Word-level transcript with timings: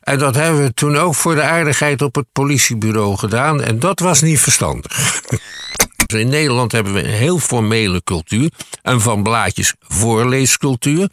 En 0.00 0.18
dat 0.18 0.34
hebben 0.34 0.62
we 0.62 0.74
toen 0.74 0.96
ook 0.96 1.14
voor 1.14 1.34
de 1.34 1.42
aardigheid 1.42 2.02
op 2.02 2.14
het 2.14 2.26
politiebureau 2.32 3.16
gedaan. 3.16 3.62
En 3.62 3.78
dat 3.78 4.00
was 4.00 4.20
niet 4.20 4.40
verstandig. 4.40 5.20
In 6.06 6.28
Nederland 6.28 6.72
hebben 6.72 6.92
we 6.92 7.04
een 7.04 7.10
heel 7.10 7.38
formele 7.38 8.02
cultuur. 8.02 8.50
Een 8.82 9.00
van 9.00 9.22
blaadjes 9.22 9.74
voorleescultuur. 9.80 11.08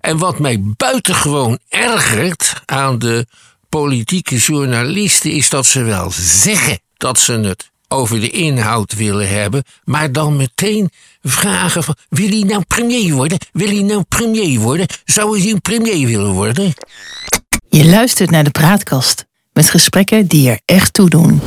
En 0.00 0.18
wat 0.18 0.38
mij 0.38 0.60
buitengewoon 0.76 1.58
ergert 1.68 2.54
aan 2.66 2.98
de 2.98 3.26
politieke 3.68 4.36
journalisten 4.36 5.30
is 5.30 5.48
dat 5.48 5.66
ze 5.66 5.82
wel 5.82 6.10
zeggen 6.14 6.80
dat 6.96 7.18
ze 7.18 7.32
het 7.32 7.70
over 7.92 8.20
de 8.20 8.30
inhoud 8.30 8.94
willen 8.94 9.28
hebben, 9.28 9.62
maar 9.84 10.12
dan 10.12 10.36
meteen 10.36 10.90
vragen 11.22 11.82
van 11.82 11.96
wil 12.08 12.28
hij 12.28 12.42
nou 12.42 12.62
premier 12.66 13.14
worden? 13.14 13.38
Wil 13.52 13.66
hij 13.66 13.82
nou 13.82 14.02
premier 14.08 14.60
worden? 14.60 14.86
Zou 15.04 15.40
hij 15.40 15.50
een 15.50 15.60
premier 15.60 16.06
willen 16.06 16.32
worden? 16.32 16.72
Je 17.68 17.84
luistert 17.84 18.30
naar 18.30 18.44
de 18.44 18.50
praatkast 18.50 19.26
met 19.52 19.70
gesprekken 19.70 20.26
die 20.26 20.50
er 20.50 20.60
echt 20.64 20.92
toe 20.92 21.08
doen. 21.08 21.40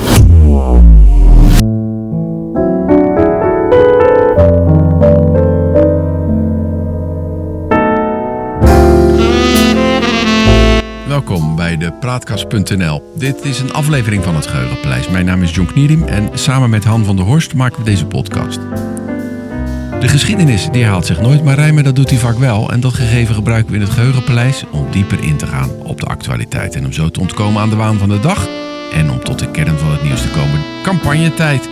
Welkom 11.14 11.56
bij 11.56 11.78
de 11.78 11.92
Praatkast.nl. 11.92 13.14
Dit 13.16 13.46
is 13.46 13.60
een 13.60 13.74
aflevering 13.74 14.24
van 14.24 14.36
het 14.36 14.48
Geheugenpaleis. 14.48 15.08
Mijn 15.08 15.26
naam 15.26 15.44
is 15.44 15.56
John 15.56 15.72
Knierim 15.72 16.04
en 16.04 16.30
samen 16.34 16.70
met 16.70 16.84
Han 16.84 17.06
van 17.06 17.16
der 17.16 17.26
Horst 17.26 17.54
maken 17.54 17.78
we 17.78 17.84
deze 17.84 18.06
podcast. 18.06 18.60
De 20.00 20.08
geschiedenis 20.08 20.68
die 20.72 20.82
herhaalt 20.82 21.06
zich 21.06 21.22
nooit, 21.22 21.44
maar 21.44 21.56
rijmen 21.56 21.84
dat 21.84 21.96
doet 21.96 22.10
hij 22.10 22.20
vaak 22.20 22.38
wel. 22.38 22.72
En 22.72 22.80
dat 22.80 22.94
gegeven 22.94 23.36
gebruiken 23.36 23.72
we 23.72 23.78
in 23.78 23.84
het 23.84 23.94
Geheugenpaleis 23.94 24.64
om 24.72 24.92
dieper 24.92 25.24
in 25.24 25.38
te 25.38 25.48
gaan 25.48 25.70
op 25.70 26.00
de 26.00 26.06
actualiteit. 26.06 26.76
En 26.76 26.86
om 26.86 26.94
zo 26.94 27.10
te 27.10 27.20
ontkomen 27.20 27.62
aan 27.62 27.70
de 27.70 27.76
waan 27.76 27.98
van 27.98 28.10
de 28.10 28.20
dag 28.20 28.48
en 28.94 29.12
om 29.12 29.24
tot 29.24 29.40
de 29.40 29.52
kern 29.52 29.78
van 29.78 29.92
het 29.92 30.04
nieuws 30.04 30.22
te 30.22 30.30
komen. 30.30 30.62
Campagnetijd, 30.84 31.70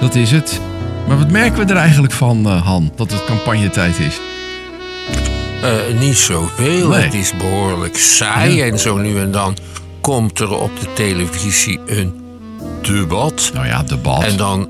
dat 0.00 0.14
is 0.14 0.30
het. 0.30 0.60
Maar 1.08 1.18
wat 1.18 1.30
merken 1.30 1.66
we 1.66 1.72
er 1.72 1.80
eigenlijk 1.80 2.12
van, 2.12 2.46
uh, 2.46 2.62
Han, 2.62 2.92
dat 2.96 3.12
het 3.12 3.24
campagnetijd 3.24 3.98
is? 3.98 4.20
Uh, 5.64 5.98
niet 6.00 6.16
zoveel. 6.16 6.88
Nee. 6.88 7.02
Het 7.02 7.14
is 7.14 7.36
behoorlijk 7.36 7.96
saai. 7.98 8.60
En 8.62 8.78
zo 8.78 8.96
nu 8.96 9.18
en 9.18 9.30
dan 9.32 9.56
komt 10.00 10.38
er 10.40 10.50
op 10.50 10.80
de 10.80 10.92
televisie 10.92 11.80
een 11.86 12.20
debat. 12.82 13.50
Nou 13.54 13.66
ja, 13.66 13.82
debat. 13.82 14.22
En 14.24 14.36
dan 14.36 14.68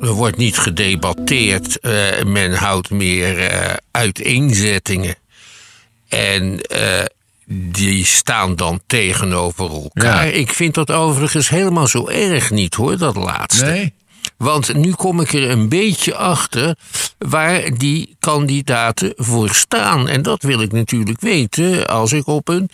er 0.00 0.12
wordt 0.12 0.36
niet 0.36 0.58
gedebatteerd. 0.58 1.80
eh, 1.80 1.92
men 2.24 2.52
houdt 2.54 2.90
meer 2.90 3.38
eh, 3.38 3.74
uiteenzettingen. 3.90 5.14
En 6.08 6.60
eh, 6.60 7.04
die 7.48 8.04
staan 8.04 8.56
dan 8.56 8.80
tegenover 8.86 9.70
elkaar. 9.70 10.26
Ja. 10.26 10.32
Ik 10.32 10.52
vind 10.52 10.74
dat 10.74 10.90
overigens 10.90 11.48
helemaal 11.48 11.86
zo 11.86 12.08
erg 12.08 12.50
niet 12.50 12.74
hoor, 12.74 12.98
dat 12.98 13.16
laatste. 13.16 13.64
Nee? 13.64 13.94
Want 14.38 14.74
nu 14.74 14.92
kom 14.92 15.20
ik 15.20 15.32
er 15.32 15.50
een 15.50 15.68
beetje 15.68 16.14
achter 16.14 16.76
waar 17.18 17.78
die 17.78 18.16
kandidaten 18.18 19.12
voor 19.16 19.50
staan. 19.50 20.08
En 20.08 20.22
dat 20.22 20.42
wil 20.42 20.60
ik 20.60 20.72
natuurlijk 20.72 21.20
weten 21.20 21.86
als 21.86 22.12
ik 22.12 22.26
op 22.26 22.48
een 22.48 22.70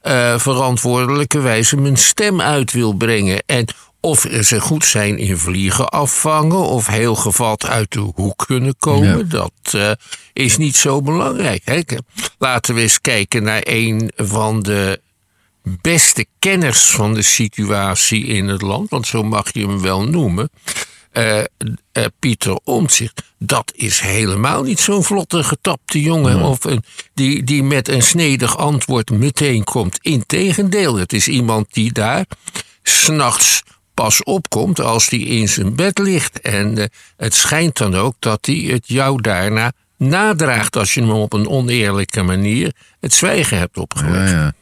eh, 0.00 0.38
verantwoordelijke 0.38 1.40
wijze 1.40 1.76
mijn 1.76 1.96
stem 1.96 2.40
uit 2.40 2.72
wil 2.72 2.92
brengen. 2.92 3.42
En 3.46 3.66
of 4.00 4.26
ze 4.40 4.60
goed 4.60 4.84
zijn 4.84 5.18
in 5.18 5.36
vliegen 5.36 5.88
afvangen 5.88 6.58
of 6.58 6.86
heel 6.86 7.14
gevat 7.14 7.66
uit 7.66 7.92
de 7.92 8.10
hoek 8.14 8.44
kunnen 8.46 8.76
komen, 8.78 9.18
Ja. 9.18 9.22
dat 9.22 9.52
eh, 9.72 9.90
is 10.32 10.56
niet 10.56 10.76
zo 10.76 11.02
belangrijk. 11.02 11.62
Hè? 11.64 11.80
Laten 12.38 12.74
we 12.74 12.80
eens 12.80 13.00
kijken 13.00 13.42
naar 13.42 13.62
een 13.64 14.12
van 14.16 14.60
de 14.60 15.00
beste 15.62 16.26
kenners 16.38 16.90
van 16.90 17.14
de 17.14 17.22
situatie 17.22 18.24
in 18.26 18.48
het 18.48 18.62
land, 18.62 18.90
want 18.90 19.06
zo 19.06 19.22
mag 19.22 19.52
je 19.52 19.66
hem 19.66 19.80
wel 19.80 20.02
noemen. 20.08 20.50
Eh, 21.10 21.42
Pieter 22.18 22.58
Omtzigt, 22.64 23.22
dat 23.38 23.72
is 23.74 24.00
helemaal 24.00 24.62
niet 24.62 24.80
zo'n 24.80 25.04
vlotte 25.04 25.44
getapte 25.44 26.00
jongen. 26.00 26.42
Of 26.42 26.64
een, 26.64 26.84
die, 27.14 27.44
die 27.44 27.62
met 27.62 27.88
een 27.88 28.02
snedig 28.02 28.56
antwoord 28.56 29.10
meteen 29.10 29.64
komt. 29.64 29.98
Integendeel, 30.02 30.96
het 30.96 31.12
is 31.12 31.28
iemand 31.28 31.74
die 31.74 31.92
daar 31.92 32.24
s'nachts 32.82 33.62
pas 33.94 34.22
opkomt 34.22 34.80
als 34.80 35.08
hij 35.08 35.18
in 35.18 35.48
zijn 35.48 35.74
bed 35.74 35.98
ligt. 35.98 36.40
En 36.40 36.78
eh, 36.78 36.84
het 37.16 37.34
schijnt 37.34 37.76
dan 37.76 37.94
ook 37.94 38.14
dat 38.18 38.46
hij 38.46 38.56
het 38.56 38.88
jou 38.88 39.20
daarna 39.20 39.72
nadraagt 39.96 40.76
als 40.76 40.94
je 40.94 41.00
hem 41.00 41.10
op 41.10 41.32
een 41.32 41.48
oneerlijke 41.48 42.22
manier 42.22 42.72
het 43.00 43.12
zwijgen 43.12 43.58
hebt 43.58 43.78
opgelegd. 43.78 44.30
Ja, 44.30 44.36
ja. 44.36 44.52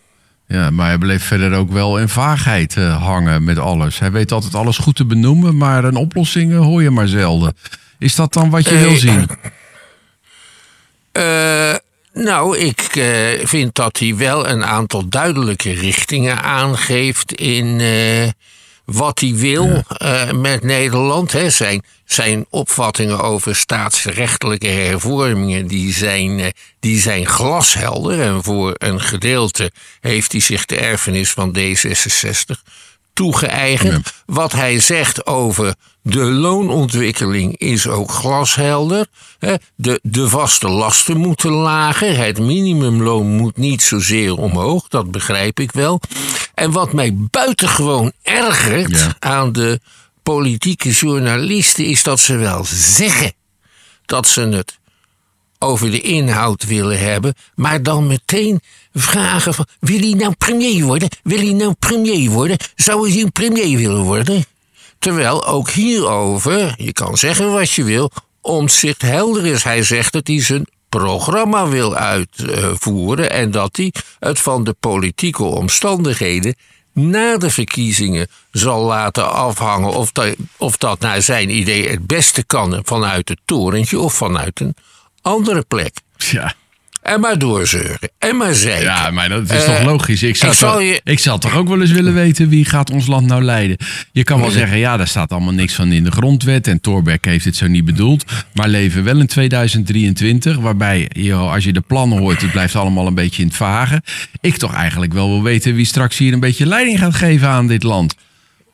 Ja, 0.49 0.71
maar 0.71 0.87
hij 0.87 0.99
bleef 0.99 1.25
verder 1.25 1.53
ook 1.53 1.71
wel 1.71 1.99
in 1.99 2.09
vaagheid 2.09 2.77
eh, 2.77 3.03
hangen 3.03 3.45
met 3.45 3.59
alles. 3.59 3.99
Hij 3.99 4.13
weet 4.13 4.33
altijd 4.33 4.55
alles 4.55 4.79
goed 4.79 4.97
te 4.97 5.05
benoemen, 5.05 5.57
maar 5.57 5.85
een 5.85 5.97
oplossing 5.97 6.53
eh, 6.53 6.59
hoor 6.59 6.83
je 6.83 6.91
maar 6.91 7.09
zelden. 7.09 7.57
Is 7.99 8.15
dat 8.15 8.33
dan 8.33 8.51
wat 8.51 8.69
je 8.69 8.79
wil 8.79 8.97
zien? 8.97 9.29
Eh, 11.13 11.75
nou, 12.13 12.59
ik 12.59 12.81
vind 13.45 13.75
dat 13.75 13.99
hij 13.99 14.17
wel 14.17 14.49
een 14.49 14.65
aantal 14.65 15.09
duidelijke 15.09 15.73
richtingen 15.73 16.43
aangeeft 16.43 17.33
in 17.33 17.81
wat 18.93 19.21
hij 19.21 19.34
wil 19.34 19.82
eh, 19.87 20.31
met 20.31 20.62
Nederland. 20.62 21.32
Hè. 21.32 21.50
Zijn, 21.50 21.82
zijn 22.04 22.47
opvattingen 22.50 23.21
over 23.21 23.56
staatsrechtelijke 23.56 24.66
hervormingen 24.66 25.66
die 25.66 25.93
zijn, 25.93 26.41
eh, 26.41 26.47
die 26.81 27.00
zijn 27.00 27.26
glashelder. 27.26 28.21
En 28.21 28.43
voor 28.43 28.75
een 28.78 29.00
gedeelte 29.00 29.71
heeft 30.00 30.32
hij 30.32 30.41
zich 30.41 30.65
de 30.65 30.76
erfenis 30.76 31.31
van 31.31 31.56
D66 31.59 32.62
toegeëigend. 33.12 34.12
Wat 34.26 34.53
hij 34.53 34.81
zegt 34.81 35.26
over 35.26 35.75
de 36.11 36.25
loonontwikkeling 36.25 37.57
is 37.57 37.87
ook 37.87 38.11
glashelder. 38.11 39.07
De, 39.75 40.01
de 40.03 40.29
vaste 40.29 40.69
lasten 40.69 41.17
moeten 41.17 41.51
lager. 41.51 42.17
Het 42.17 42.39
minimumloon 42.39 43.27
moet 43.27 43.57
niet 43.57 43.83
zozeer 43.83 44.37
omhoog. 44.37 44.89
Dat 44.89 45.11
begrijp 45.11 45.61
ik 45.61 45.73
wel. 45.73 46.01
En 46.55 46.71
wat 46.71 46.93
mij 46.93 47.15
buitengewoon 47.15 48.13
ergert 48.23 48.99
Ja. 48.99 49.17
aan 49.19 49.53
de 49.53 49.81
politieke 50.23 50.91
journalisten 50.91 51.85
is 51.85 52.03
dat 52.03 52.21
ze 52.21 52.37
wel 52.37 52.65
zeggen 52.73 53.33
dat 54.05 54.29
ze 54.29 54.41
het 54.41 54.79
over 55.59 55.91
de 55.91 56.01
inhoud 56.01 56.65
willen 56.65 56.99
hebben, 56.99 57.35
maar 57.55 57.83
dan 57.83 58.07
meteen 58.07 58.61
vragen 58.95 59.55
van 59.55 59.67
wil 59.81 59.99
hij 59.99 60.13
nou 60.13 60.35
premier 60.39 60.85
worden? 60.85 61.09
Wil 61.23 61.39
hij 61.39 61.53
nou 61.53 61.75
premier 61.79 62.31
worden? 62.31 62.57
Zou 62.77 63.11
hij 63.11 63.21
een 63.23 63.33
premier 63.33 63.79
willen 63.79 64.03
worden? 64.03 64.45
Terwijl 64.99 65.47
ook 65.47 65.71
hierover, 65.71 66.75
je 66.77 66.93
kan 66.93 67.17
zeggen 67.17 67.53
wat 67.53 67.71
je 67.71 67.85
wil, 67.85 68.11
omzicht 68.41 69.03
helder 69.03 69.47
is. 69.47 69.65
Hij 69.65 69.83
zegt 69.83 70.13
dat 70.13 70.27
hij 70.27 70.43
zijn 70.43 70.67
programma 70.89 71.69
wil 71.69 71.95
uitvoeren 71.95 73.31
en 73.31 73.51
dat 73.51 73.77
hij 73.77 73.93
het 74.19 74.41
van 74.41 74.65
de 74.65 74.75
politieke 74.81 75.43
omstandigheden 75.45 76.55
na 76.93 77.37
de 77.37 77.51
verkiezingen 77.51 78.27
zal 78.51 78.85
laten 78.85 79.33
afhangen 79.33 79.91
of 79.91 80.13
dat, 80.13 80.37
of 80.57 80.77
dat 80.77 81.01
naar 81.01 81.23
zijn 81.23 81.51
idee 81.51 81.89
het 81.89 82.07
beste 82.07 82.45
kan 82.45 82.81
vanuit 82.85 83.29
het 83.29 83.41
torentje 83.45 83.99
of 83.99 84.15
vanuit 84.15 84.61
een 84.61 84.75
andere 85.23 85.63
plek. 85.69 86.01
Ja. 86.17 86.55
En 87.03 87.21
maar 87.21 87.39
doorzeuren. 87.39 87.99
En 88.19 88.37
maar 88.37 88.55
zeiken. 88.55 88.85
ja, 88.85 89.11
maar 89.11 89.29
dat 89.29 89.43
is 89.43 89.51
Eh, 89.51 89.75
toch 89.77 89.83
logisch. 89.85 90.23
Ik 90.23 90.37
zou, 90.37 90.53
ik 90.53 90.59
zal 90.59 90.73
toch, 90.73 90.83
je- 90.83 91.01
ik 91.05 91.19
zou 91.19 91.41
toch 91.41 91.57
ook 91.57 91.69
wel 91.69 91.81
eens 91.81 91.91
willen 91.91 92.15
weten 92.15 92.49
wie 92.49 92.65
gaat 92.65 92.91
ons 92.91 93.07
land 93.07 93.27
nou 93.27 93.43
leiden. 93.43 93.77
Je 94.13 94.25
kan 94.25 94.41
wel 94.41 94.51
zeggen, 94.51 94.79
ja, 94.79 94.97
daar 94.97 95.09
staat 95.09 95.33
allemaal 95.33 95.53
niks 95.53 95.75
van 95.75 95.93
in 95.93 96.05
de 96.05 96.11
grondwet. 96.11 96.67
En 96.67 96.81
Torbeck 96.81 97.25
heeft 97.25 97.45
het 97.45 97.57
zo 97.57 97.67
niet 97.67 97.85
bedoeld. 97.85 98.25
Maar 98.55 98.69
leven 98.69 99.05
wel 99.05 99.19
in 99.19 99.27
2023, 99.27 100.57
waarbij 100.57 101.11
je, 101.13 101.35
als 101.35 101.65
je 101.65 101.73
de 101.73 101.81
plannen 101.87 102.19
hoort, 102.19 102.41
het 102.43 102.51
blijft 102.53 102.77
allemaal 102.77 103.07
een 103.07 103.15
beetje 103.15 103.43
in 103.43 103.49
het 103.49 103.57
vage. 103.57 104.03
Ik 104.41 104.57
toch 104.57 104.75
eigenlijk 104.75 105.13
wel 105.13 105.29
wil 105.29 105.43
weten 105.43 105.75
wie 105.75 105.85
straks 105.87 106.19
hier 106.19 106.33
een 106.33 106.41
beetje 106.41 106.67
leiding 106.67 106.99
gaat 106.99 107.15
geven 107.15 107.49
aan 107.49 107.67
dit 107.67 107.83
land. 107.83 108.15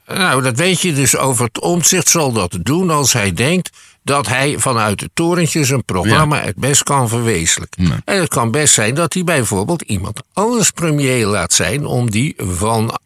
Nou, 0.06 0.42
dat 0.42 0.56
weet 0.58 0.80
je 0.80 0.92
dus 0.92 1.16
over 1.16 1.44
het 1.44 1.60
omzicht 1.60 2.08
zal 2.08 2.32
dat 2.32 2.58
doen 2.62 2.90
als 2.90 3.12
hij 3.12 3.32
denkt 3.32 3.70
dat 4.04 4.26
hij 4.26 4.58
vanuit 4.58 5.00
het 5.00 5.10
torentje 5.14 5.64
zijn 5.64 5.84
programma 5.84 6.40
het 6.40 6.56
best 6.56 6.82
kan 6.82 7.08
verwezenlijken. 7.08 8.02
En 8.04 8.20
het 8.20 8.28
kan 8.28 8.50
best 8.50 8.74
zijn 8.74 8.94
dat 8.94 9.12
hij 9.14 9.24
bijvoorbeeld 9.24 9.82
iemand 9.82 10.20
anders 10.32 10.70
premier 10.70 11.26
laat 11.26 11.52
zijn 11.52 11.86
om 11.86 12.10
die 12.10 12.34
van 12.36 12.98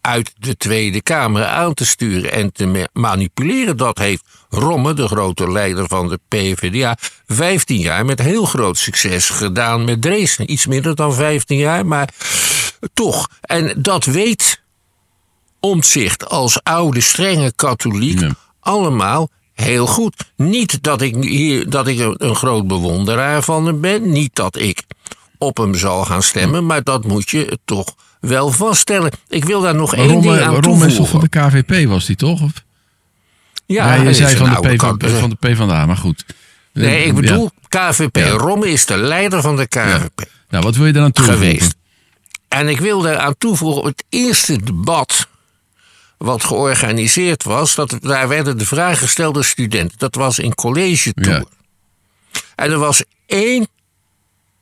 uit 0.00 0.32
de 0.38 0.56
Tweede 0.56 1.02
Kamer 1.02 1.44
aan 1.44 1.74
te 1.74 1.86
sturen 1.86 2.32
en 2.32 2.52
te 2.52 2.66
ma- 2.66 2.88
manipuleren. 2.92 3.76
Dat 3.76 3.98
heeft 3.98 4.24
Romme, 4.48 4.94
de 4.94 5.06
grote 5.08 5.50
leider 5.52 5.88
van 5.88 6.08
de 6.08 6.18
PvdA, 6.28 6.96
15 7.26 7.78
jaar 7.78 8.04
met 8.04 8.18
heel 8.22 8.44
groot 8.44 8.78
succes 8.78 9.28
gedaan 9.30 9.84
met 9.84 10.02
Dresden. 10.02 10.52
Iets 10.52 10.66
minder 10.66 10.94
dan 10.94 11.14
15 11.14 11.58
jaar, 11.58 11.86
maar 11.86 12.08
toch. 12.94 13.28
En 13.40 13.82
dat 13.82 14.04
weet 14.04 14.64
Omtzigt 15.60 16.28
als 16.28 16.62
oude 16.62 17.00
strenge 17.00 17.52
katholiek 17.56 18.20
Ja. 18.20 18.30
allemaal 18.60 19.28
heel 19.56 19.86
goed. 19.86 20.14
Niet 20.36 20.82
dat 20.82 21.00
ik 21.02 21.14
hier 21.14 21.70
dat 21.70 21.86
ik 21.86 21.98
een, 22.16 22.34
groot 22.36 22.66
bewonderaar 22.66 23.42
van 23.42 23.66
hem 23.66 23.80
ben, 23.80 24.10
niet 24.12 24.34
dat 24.34 24.56
ik 24.56 24.82
op 25.38 25.56
hem 25.56 25.74
zal 25.74 26.04
gaan 26.04 26.22
stemmen. 26.22 26.66
Maar 26.66 26.82
dat 26.82 27.04
moet 27.04 27.30
je 27.30 27.58
toch 27.64 27.94
wel 28.20 28.50
vaststellen. 28.50 29.10
Ik 29.28 29.44
wil 29.44 29.60
daar 29.60 29.74
nog 29.74 29.96
Maar 29.96 30.04
één 30.06 30.20
ding 30.20 30.34
eh, 30.36 30.46
aan 30.46 30.54
Ron 30.54 30.84
is 30.86 30.94
toch 30.94 31.08
van 31.08 31.20
toevoegen. 31.20 31.52
de 31.60 31.62
KVP, 31.64 31.88
was 31.88 32.06
die 32.06 32.16
toch? 32.16 32.42
Of? 32.42 32.50
Ja, 33.66 33.86
Ja, 33.86 33.94
je 33.94 34.00
hij 34.00 34.10
is 34.10 34.16
zei 34.16 34.30
een 34.30 34.36
van 34.36 34.62
de, 34.62 34.74
P 34.76 34.80
van, 34.80 35.00
van 35.20 35.30
de 35.30 35.36
PvdA, 35.36 35.86
maar 35.86 35.96
goed. 35.96 36.24
Nee, 36.72 36.96
Eh, 37.00 37.06
ik 37.06 37.14
bedoel 37.14 37.50
ja. 37.68 37.90
KVP. 37.90 38.16
Ja. 38.16 38.28
Romme 38.28 38.68
is 38.70 38.86
de 38.86 38.96
leider 38.96 39.40
van 39.40 39.56
de 39.56 39.66
KVP 39.66 40.28
Nou, 40.48 40.64
wat 40.64 40.76
wil 40.76 40.86
je 40.86 40.94
eraan 40.96 41.12
toevoegen? 41.12 41.42
geweest. 41.46 41.74
En 42.48 42.68
ik 42.68 42.80
wil 42.80 43.00
daaraan 43.00 43.34
toevoegen, 43.38 43.84
het 43.84 44.04
eerste 44.08 44.62
debat 44.62 45.28
wat 46.18 46.44
georganiseerd 46.44 47.42
was, 47.44 47.74
dat, 47.74 47.96
daar 48.00 48.28
werden 48.28 48.58
de 48.58 48.66
vragen 48.66 48.96
gesteld 48.96 49.34
door 49.34 49.44
studenten. 49.44 49.98
Dat 49.98 50.14
was 50.14 50.38
in 50.38 50.54
college 50.54 51.12
tour. 51.12 51.38
Ja. 51.38 51.44
En 52.54 52.70
er 52.70 52.78
was 52.78 53.02
één 53.26 53.66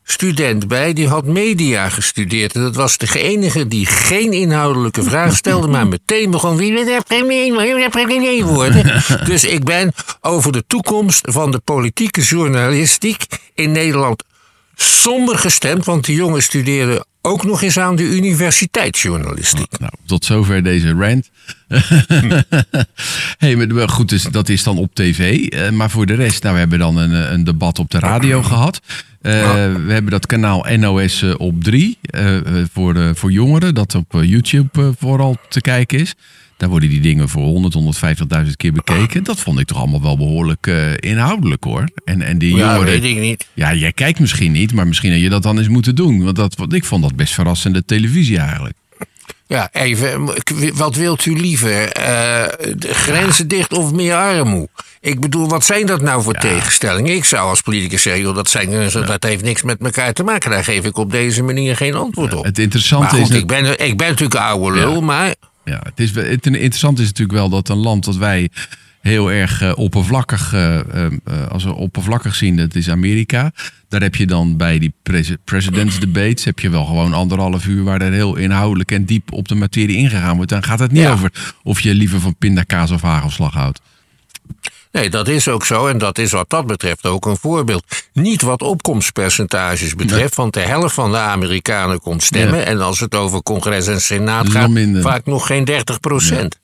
student 0.05 0.69
bij 0.69 0.93
die 0.93 1.09
had 1.09 1.25
media 1.25 1.89
gestudeerd. 1.89 2.55
En 2.55 2.62
dat 2.62 2.77
was 2.77 2.99
de 2.99 3.21
enige 3.23 3.69
die 3.69 3.87
geen 3.87 4.33
inhoudelijke 4.33 5.03
vraag 5.03 5.37
stelde, 5.37 5.69
maar 5.69 5.87
meteen 5.87 6.31
begon 6.31 6.56
premier 7.91 8.45
worden. 8.45 9.03
Dus 9.25 9.45
ik 9.45 9.65
ben 9.65 9.93
over 10.21 10.53
de 10.53 10.65
toekomst 10.67 11.29
van 11.31 11.51
de 11.51 11.59
politieke 11.59 12.21
journalistiek 12.21 13.27
in 13.55 13.73
Nederland 13.73 14.23
somber 14.77 15.39
gestemd, 15.39 15.85
want 15.85 16.05
die 16.05 16.17
jongen 16.17 16.43
studeerde 16.43 17.06
ook 17.26 17.44
nog 17.44 17.62
eens 17.62 17.79
aan 17.79 17.97
de 17.97 18.03
universiteitsjournalistiek. 18.03 19.79
Nou, 19.79 19.93
tot 20.06 20.25
zover 20.25 20.62
deze 20.62 20.93
rant. 20.93 21.31
hey, 23.38 23.56
maar- 23.56 23.88
goed, 23.88 24.09
dus 24.09 24.23
dat 24.23 24.49
is 24.49 24.62
dan 24.62 24.79
op 24.79 24.94
tv. 24.94 25.47
Eh, 25.47 25.71
maar 25.71 25.91
voor 25.91 26.06
de 26.06 26.15
rest, 26.15 26.43
nou, 26.43 26.55
we 26.55 26.61
hebben 26.61 26.79
dan 26.79 26.97
een, 26.97 27.32
een 27.32 27.44
debat 27.44 27.79
op 27.79 27.91
de 27.91 27.99
radio 27.99 28.43
gehad. 28.43 28.81
Eh, 29.21 29.32
we 29.87 29.93
hebben 29.93 30.11
dat 30.11 30.26
kanaal 30.26 30.67
NOS 30.76 31.23
eh, 31.23 31.35
op 31.38 31.65
3 31.65 31.99
eh, 32.00 32.37
eh, 32.37 32.67
voor, 32.73 33.17
voor 33.17 33.32
jongeren, 33.32 33.75
dat 33.75 33.94
op 33.94 34.12
YouTube 34.23 34.94
vooral 34.99 35.37
te 35.49 35.61
kijken 35.61 35.99
is. 35.99 36.15
Daar 36.56 36.69
worden 36.69 36.89
die 36.89 37.01
dingen 37.01 37.29
voor 37.29 37.43
100, 37.43 37.75
150.000 38.45 38.51
keer 38.56 38.73
bekeken. 38.73 39.25
Dat 39.25 39.41
vond 39.41 39.59
ik 39.59 39.67
toch 39.67 39.79
allemaal 39.79 40.03
wel 40.03 40.17
behoorlijk 40.17 40.67
eh, 40.67 40.93
inhoudelijk 40.97 41.65
hoor. 41.65 41.89
En, 42.05 42.23
en 42.23 42.39
die 42.39 42.56
Ja, 42.56 42.73
jongeren. 42.73 42.85
weet 43.01 43.05
ik 43.05 43.19
niet. 43.21 43.47
Ja, 43.55 43.75
jij 43.75 43.93
kijkt 43.93 44.21
misschien 44.21 44.53
niet, 44.53 44.73
maar 44.73 44.87
misschien 44.87 45.12
had 45.12 45.21
je 45.21 45.29
dat 45.29 45.43
dan 45.43 45.59
eens 45.59 45.69
moeten 45.69 45.95
doen. 45.95 46.25
Want 46.25 46.37
dat, 46.37 46.56
ik 46.73 46.85
vond 46.85 47.03
dat 47.03 47.17
best 47.17 47.35
verrassende 47.35 47.85
televisie 47.85 48.39
eigenlijk. 48.39 48.77
Ja, 49.47 49.69
even, 49.73 50.31
wat 50.75 50.95
wilt 50.97 51.25
u 51.27 51.37
liever? 51.41 51.89
Eh, 51.89 52.05
de 52.77 52.95
grenzen 52.95 53.49
dicht 53.49 53.73
of 53.73 53.93
meer 53.93 54.15
armoe? 54.15 54.69
Ik 55.01 55.21
bedoel, 55.21 55.49
wat 55.49 55.65
zijn 55.65 55.87
dat 55.87 56.01
nou 56.03 56.23
voor 56.23 56.35
tegenstellingen? 56.35 57.15
Ik 57.15 57.25
zou 57.25 57.49
als 57.49 57.61
politicus 57.61 58.03
zeggen, 58.03 58.23
joh, 58.23 58.35
dat, 58.35 58.51
zijn, 58.51 58.91
dat 59.06 59.23
heeft 59.23 59.43
niks 59.43 59.62
met 59.62 59.79
elkaar 59.81 60.12
te 60.12 60.23
maken. 60.23 60.51
Daar 60.51 60.65
geef 60.65 60.85
ik 60.85 60.97
op 60.97 61.11
deze 61.11 61.43
manier 61.43 61.77
geen 61.77 61.95
antwoord 61.95 62.35
op. 62.35 62.45
Het 62.45 62.59
interessante 62.59 63.15
maar 63.15 63.25
goed, 63.25 63.35
is. 63.35 63.41
ik, 63.41 63.47
ben, 63.47 63.65
ik 63.87 63.97
ben 63.97 64.09
natuurlijk 64.09 64.35
een 64.35 64.41
oude 64.47 64.77
lul, 64.79 64.95
Ja. 64.95 65.01
maar... 65.01 65.35
Ja, 65.64 65.81
het, 65.82 66.00
is, 66.00 66.14
het 66.14 66.46
interessant 66.46 66.99
is 66.99 67.06
natuurlijk 67.06 67.38
wel 67.38 67.49
dat 67.49 67.69
een 67.69 67.76
land 67.76 68.05
dat 68.05 68.16
wij 68.16 68.49
heel 69.00 69.32
erg 69.32 69.62
eh, 69.62 69.72
oppervlakkig, 69.75 70.52
eh, 70.52 70.78
eh, 70.81 71.05
eh, 71.25 71.46
als 71.49 71.64
we 71.64 71.75
oppervlakkig 71.75 72.34
zien, 72.34 72.56
dat 72.56 72.75
is 72.75 72.90
Amerika. 72.90 73.52
Daar 73.88 74.00
heb 74.00 74.14
je 74.14 74.26
dan 74.26 74.56
bij 74.56 74.78
die 74.78 74.93
pres- 75.02 75.34
presidents 75.44 75.99
debates, 76.00 76.44
heb 76.44 76.58
je 76.58 76.70
wel 76.70 76.84
gewoon 76.84 77.12
anderhalf 77.12 77.66
uur 77.66 77.84
waar 77.84 78.00
er 78.00 78.12
heel 78.12 78.37
inhoudelijk 78.37 78.93
en 78.93 79.05
diep 79.05 79.32
op 79.32 79.49
de 79.49 79.55
materie 79.55 79.96
ingegaan 79.96 80.37
wordt. 80.37 80.50
Dan 80.50 80.62
gaat 80.62 80.78
het 80.78 80.93
niet 80.93 81.02
Ja. 81.02 81.12
over 81.12 81.31
of 81.62 81.81
je 81.81 81.94
liever 81.94 82.20
van 82.20 82.37
pindakaas 82.37 82.90
of 82.90 83.02
hagelslag 83.02 83.52
houdt. 83.52 83.81
Nee, 84.94 85.11
dat 85.11 85.29
is 85.29 85.49
ook 85.49 85.64
zo. 85.64 85.87
En 85.87 85.99
dat 85.99 86.19
is 86.19 86.31
wat 86.31 86.50
dat 86.50 86.67
betreft 86.67 87.06
ook 87.06 87.26
een 87.26 87.37
voorbeeld. 87.37 87.85
Niet 88.12 88.43
wat 88.43 88.62
opkomstpercentages 88.62 89.94
betreft, 89.94 90.35
want 90.35 90.52
de 90.52 90.61
helft 90.61 90.94
van 90.94 91.11
de 91.11 91.19
Amerikanen 91.19 92.00
komt 92.00 92.23
stemmen. 92.23 92.58
Ja. 92.58 92.64
En 92.64 92.81
als 92.81 93.00
het 93.00 93.14
over 93.14 93.43
congres 93.43 93.87
en 93.87 94.00
senaat 94.00 94.50
gaat, 94.50 94.70
minder. 94.70 95.02
vaak 95.02 95.26
nog 95.26 95.46
geen 95.46 95.64
30 95.64 96.00
procent. 96.00 96.58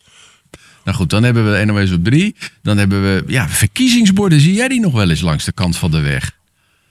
Nou 0.84 0.96
goed, 0.96 1.10
dan 1.10 1.22
hebben 1.22 1.52
we 1.52 1.64
NOS 1.64 1.92
op 1.92 2.04
3. 2.04 2.36
Dan 2.62 2.78
hebben 2.78 3.02
we 3.02 3.24
ja, 3.26 3.48
verkiezingsborden. 3.48 4.40
Zie 4.40 4.54
jij 4.54 4.68
die 4.68 4.80
nog 4.80 4.92
wel 4.92 5.10
eens 5.10 5.20
langs 5.20 5.44
de 5.44 5.52
kant 5.52 5.76
van 5.76 5.90
de 5.90 6.00
weg? 6.00 6.38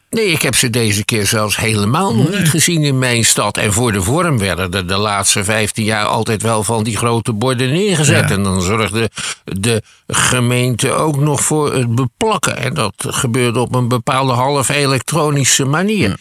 Nee, 0.10 0.26
ik 0.26 0.42
heb 0.42 0.56
ze 0.56 0.70
deze 0.70 1.06
keer 1.06 1.26
zelfs 1.28 1.58
helemaal 1.58 2.16
nog 2.16 2.30
niet 2.30 2.50
gezien 2.50 2.84
in 2.84 3.00
mijn 3.00 3.26
stad. 3.26 3.58
En 3.58 3.74
voor 3.74 3.92
de 3.92 4.02
vorm 4.02 4.38
werden 4.38 4.72
er 4.72 4.88
de 4.88 4.98
laatste 4.98 5.44
15 5.44 5.84
jaar 5.84 6.06
altijd 6.06 6.42
wel 6.42 6.64
van 6.64 6.84
die 6.84 6.98
grote 6.98 7.34
borden 7.34 7.72
neergezet. 7.72 8.30
Ja. 8.30 8.36
En 8.36 8.44
dan 8.44 8.62
zorgde 8.62 9.10
de 9.44 9.82
gemeente 10.08 10.92
ook 10.92 11.18
nog 11.20 11.42
voor 11.42 11.74
het 11.74 11.96
beplakken. 11.96 12.58
En 12.58 12.74
dat 12.74 12.94
gebeurde 12.98 13.60
op 13.60 13.76
een 13.76 13.88
bepaalde 13.88 14.34
half 14.34 14.70
elektronische 14.70 15.66
manier. 15.66 16.18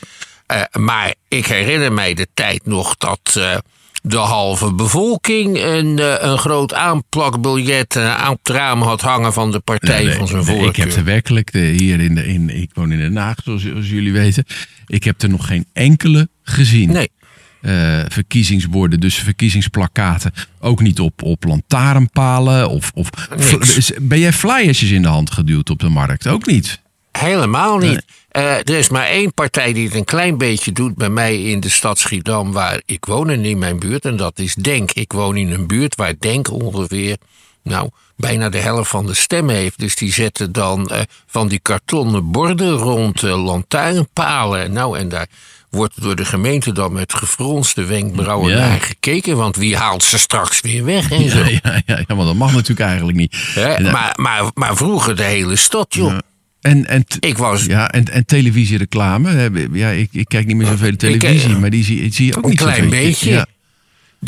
Eh, 0.46 0.62
maar 0.78 1.14
ik 1.28 1.46
herinner 1.46 1.92
mij 1.92 2.14
de 2.14 2.26
tijd 2.34 2.66
nog 2.66 2.96
dat. 2.96 3.20
eh, 3.34 3.56
de 4.02 4.16
halve 4.16 4.72
bevolking 4.72 5.62
een, 5.62 5.98
eh, 5.98 6.14
een 6.18 6.38
groot 6.38 6.74
aanplakbiljet 6.74 7.96
eh, 7.96 8.16
aan 8.16 8.36
het 8.42 8.48
raam 8.48 8.82
had 8.82 9.00
hangen 9.00 9.32
van 9.32 9.50
de 9.50 9.60
partij 9.60 10.04
Nee, 10.04 10.14
van 10.14 10.26
zijn 10.26 10.44
nee, 10.44 10.56
voorkeur. 10.56 10.68
Ik 10.68 10.76
heb 10.76 10.92
er 10.92 11.04
werkelijk 11.04 11.52
de, 11.52 11.58
hier 11.58 12.00
in 12.00 12.14
de. 12.14 12.26
In, 12.26 12.50
ik 12.50 12.70
woon 12.74 12.92
in 12.92 12.98
Den 12.98 13.16
Haag, 13.16 13.36
zoals, 13.44 13.62
zoals 13.62 13.88
jullie 13.88 14.12
weten. 14.12 14.44
Ik 14.86 15.04
heb 15.04 15.22
er 15.22 15.28
nog 15.28 15.46
geen 15.46 15.66
enkele 15.72 16.28
gezien. 16.42 16.92
Nee. 16.92 17.10
Eh, 17.60 18.00
verkiezingsborden, 18.08 19.00
dus 19.00 19.14
verkiezingsplakaten. 19.14 20.32
Ook 20.60 20.80
niet 20.80 21.00
op, 21.00 21.22
op 21.22 21.44
lantaarnpalen. 21.44 22.70
Of, 22.70 22.90
of 22.94 23.10
ben 24.00 24.18
jij 24.18 24.32
flyertjes 24.32 24.90
in 24.90 25.02
de 25.02 25.08
hand 25.08 25.30
geduwd 25.30 25.70
op 25.70 25.78
de 25.78 25.88
markt? 25.88 26.26
Ook 26.26 26.46
niet. 26.46 26.80
Helemaal 27.12 27.78
niet. 27.78 28.04
Eh, 28.28 28.52
er 28.52 28.68
is 28.70 28.88
maar 28.88 29.06
één 29.06 29.34
partij 29.34 29.72
die 29.72 29.84
het 29.86 29.94
een 29.94 30.04
klein 30.04 30.38
beetje 30.38 30.72
doet 30.72 30.94
bij 30.96 31.08
mij 31.08 31.42
in 31.42 31.60
de 31.60 31.68
stad 31.68 31.98
Schiedam, 31.98 32.52
waar 32.52 32.80
ik 32.86 33.04
woon 33.04 33.30
en 33.30 33.44
in 33.44 33.58
mijn 33.58 33.78
buurt. 33.78 34.04
En 34.04 34.16
dat 34.16 34.38
is 34.38 34.54
Denk. 34.54 34.92
Ik 34.92 35.12
woon 35.12 35.36
in 35.36 35.50
een 35.50 35.66
buurt 35.66 35.94
waar 35.94 36.14
Denk 36.18 36.50
ongeveer, 36.52 37.16
nou, 37.62 37.88
bijna 38.16 38.48
de 38.48 38.58
helft 38.58 38.90
van 38.90 39.06
de 39.06 39.14
stemmen 39.14 39.54
heeft. 39.54 39.78
Dus 39.78 39.96
die 39.96 40.12
zetten 40.12 40.52
dan 40.52 40.88
eh, 40.88 41.00
van 41.26 41.48
die 41.48 41.58
kartonnen 41.58 42.30
borden 42.30 42.70
rond 42.70 43.22
eh, 43.22 43.44
lantaarnpalen. 43.44 44.72
Nou, 44.72 44.98
en 44.98 45.08
daar 45.08 45.26
wordt 45.70 46.02
door 46.02 46.16
de 46.16 46.24
gemeente 46.24 46.72
dan 46.72 46.92
met 46.92 47.14
gefronste 47.14 47.84
wenkbrauwen 47.84 48.52
Ja. 48.52 48.58
naar 48.68 48.80
gekeken. 48.80 49.36
Want 49.36 49.56
wie 49.56 49.76
haalt 49.76 50.02
ze 50.02 50.18
straks 50.18 50.60
weer 50.60 50.84
weg 50.84 51.10
en 51.10 51.30
zo. 51.30 51.38
Ja, 51.38 51.44
ja, 51.62 51.80
ja, 51.86 52.02
ja, 52.06 52.14
maar 52.14 52.24
dat 52.24 52.34
mag 52.34 52.52
natuurlijk 52.52 52.88
eigenlijk 52.88 53.18
niet. 53.18 53.36
Maar, 53.92 54.12
maar, 54.16 54.44
maar 54.54 54.76
vroeger 54.76 55.16
de 55.16 55.22
hele 55.22 55.56
stad, 55.56 55.94
joh. 55.94 56.18
En, 56.60 56.86
en, 56.86 57.04
Ik 57.20 57.38
was 57.38 57.64
ja, 57.64 57.90
en, 57.92 58.04
en 58.12 58.26
televisiereclame. 58.26 59.50
Ja, 59.72 59.88
ik, 59.90 60.08
ik 60.12 60.28
kijk 60.28 60.46
niet 60.46 60.56
meer 60.56 60.66
zoveel 60.66 60.96
televisie, 60.96 61.56
maar 61.56 61.70
die 61.70 61.84
zie, 61.84 62.12
zie 62.12 62.26
je 62.26 62.36
ook 62.36 62.42
Een 62.44 62.50
niet 62.50 62.58
klein 62.58 62.74
zoveel. 62.84 62.90
beetje. 62.90 63.30
Ja. 63.30 63.46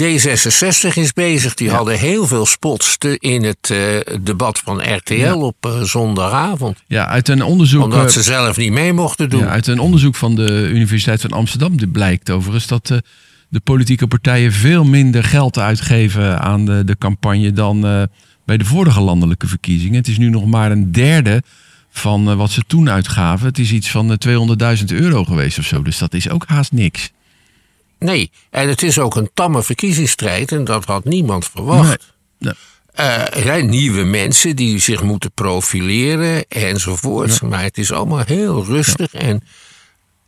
D66 0.03 0.95
is 0.95 1.13
bezig. 1.13 1.55
Die 1.55 1.71
hadden 1.71 1.99
heel 1.99 2.27
veel 2.27 2.47
spots 2.47 2.97
te- 2.99 3.17
in 3.19 3.43
het 3.45 3.71
eh, 3.71 3.79
debat 4.21 4.59
van 4.59 4.95
RTL 4.95 5.33
op 5.33 5.57
eh, 5.61 5.83
zondagavond. 5.83 6.83
ja, 6.87 7.07
uit 7.07 7.29
een 7.29 7.43
onderzoek. 7.43 7.83
Omdat 7.83 8.07
eh, 8.07 8.13
ze 8.13 8.23
zelf 8.23 8.57
niet 8.57 8.73
mee 8.73 8.93
mochten 8.93 9.31
doen. 9.31 9.41
Ja, 9.41 9.47
uit 9.49 9.67
een 9.67 9.79
onderzoek 9.79 10.15
van 10.17 10.35
de 10.35 10.69
Universiteit 10.73 11.21
van 11.21 11.31
Amsterdam 11.31 11.77
dit 11.77 11.93
blijkt 11.93 12.31
overigens 12.31 12.67
dat 12.67 12.91
eh, 12.91 12.99
de 13.49 13.61
politieke 13.61 14.07
partijen 14.07 14.53
veel 14.53 14.85
minder 14.85 15.25
geld 15.25 15.59
uitgeven 15.59 16.41
aan 16.41 16.65
de, 16.67 16.83
de 16.85 16.99
campagne 16.99 17.53
dan 17.53 17.87
eh, 17.87 18.03
bij 18.47 18.57
de 18.57 18.65
vorige 18.65 19.01
landelijke 19.01 19.47
verkiezingen. 19.47 19.95
Het 19.97 20.09
is 20.09 20.19
nu 20.19 20.29
nog 20.31 20.47
maar 20.47 20.71
een 20.71 20.93
derde 20.93 21.43
van 21.91 22.31
eh, 22.31 22.37
wat 22.37 22.51
ze 22.51 22.63
toen 22.67 22.91
uitgaven. 22.91 23.47
Het 23.47 23.59
is 23.59 23.73
iets 23.73 23.91
van 23.91 24.19
eh, 24.19 24.77
200.000 24.79 24.85
euro 24.87 25.25
geweest 25.25 25.59
of 25.59 25.65
zo, 25.65 25.83
dus 25.83 25.99
dat 25.99 26.15
is 26.15 26.31
ook 26.31 26.45
haast 26.47 26.73
niks. 26.73 27.11
Nee, 27.99 28.31
en 28.51 28.69
het 28.69 28.83
is 28.83 28.99
ook 28.99 29.17
een 29.17 29.31
tamme 29.35 29.63
verkiezingsstrijd 29.63 30.53
en 30.53 30.65
dat 30.65 30.85
had 30.85 31.05
niemand 31.05 31.49
verwacht. 31.49 32.15
Nee. 32.39 32.55
Eh, 32.95 33.37
er 33.37 33.43
zijn 33.43 33.69
nieuwe 33.69 34.05
mensen 34.05 34.57
die 34.57 34.79
zich 34.79 35.03
moeten 35.03 35.33
profileren 35.33 36.49
enzovoort. 36.49 37.43
Maar 37.43 37.63
het 37.63 37.79
is 37.79 37.93
allemaal 37.93 38.23
heel 38.27 38.65
rustig 38.65 39.15
en 39.15 39.43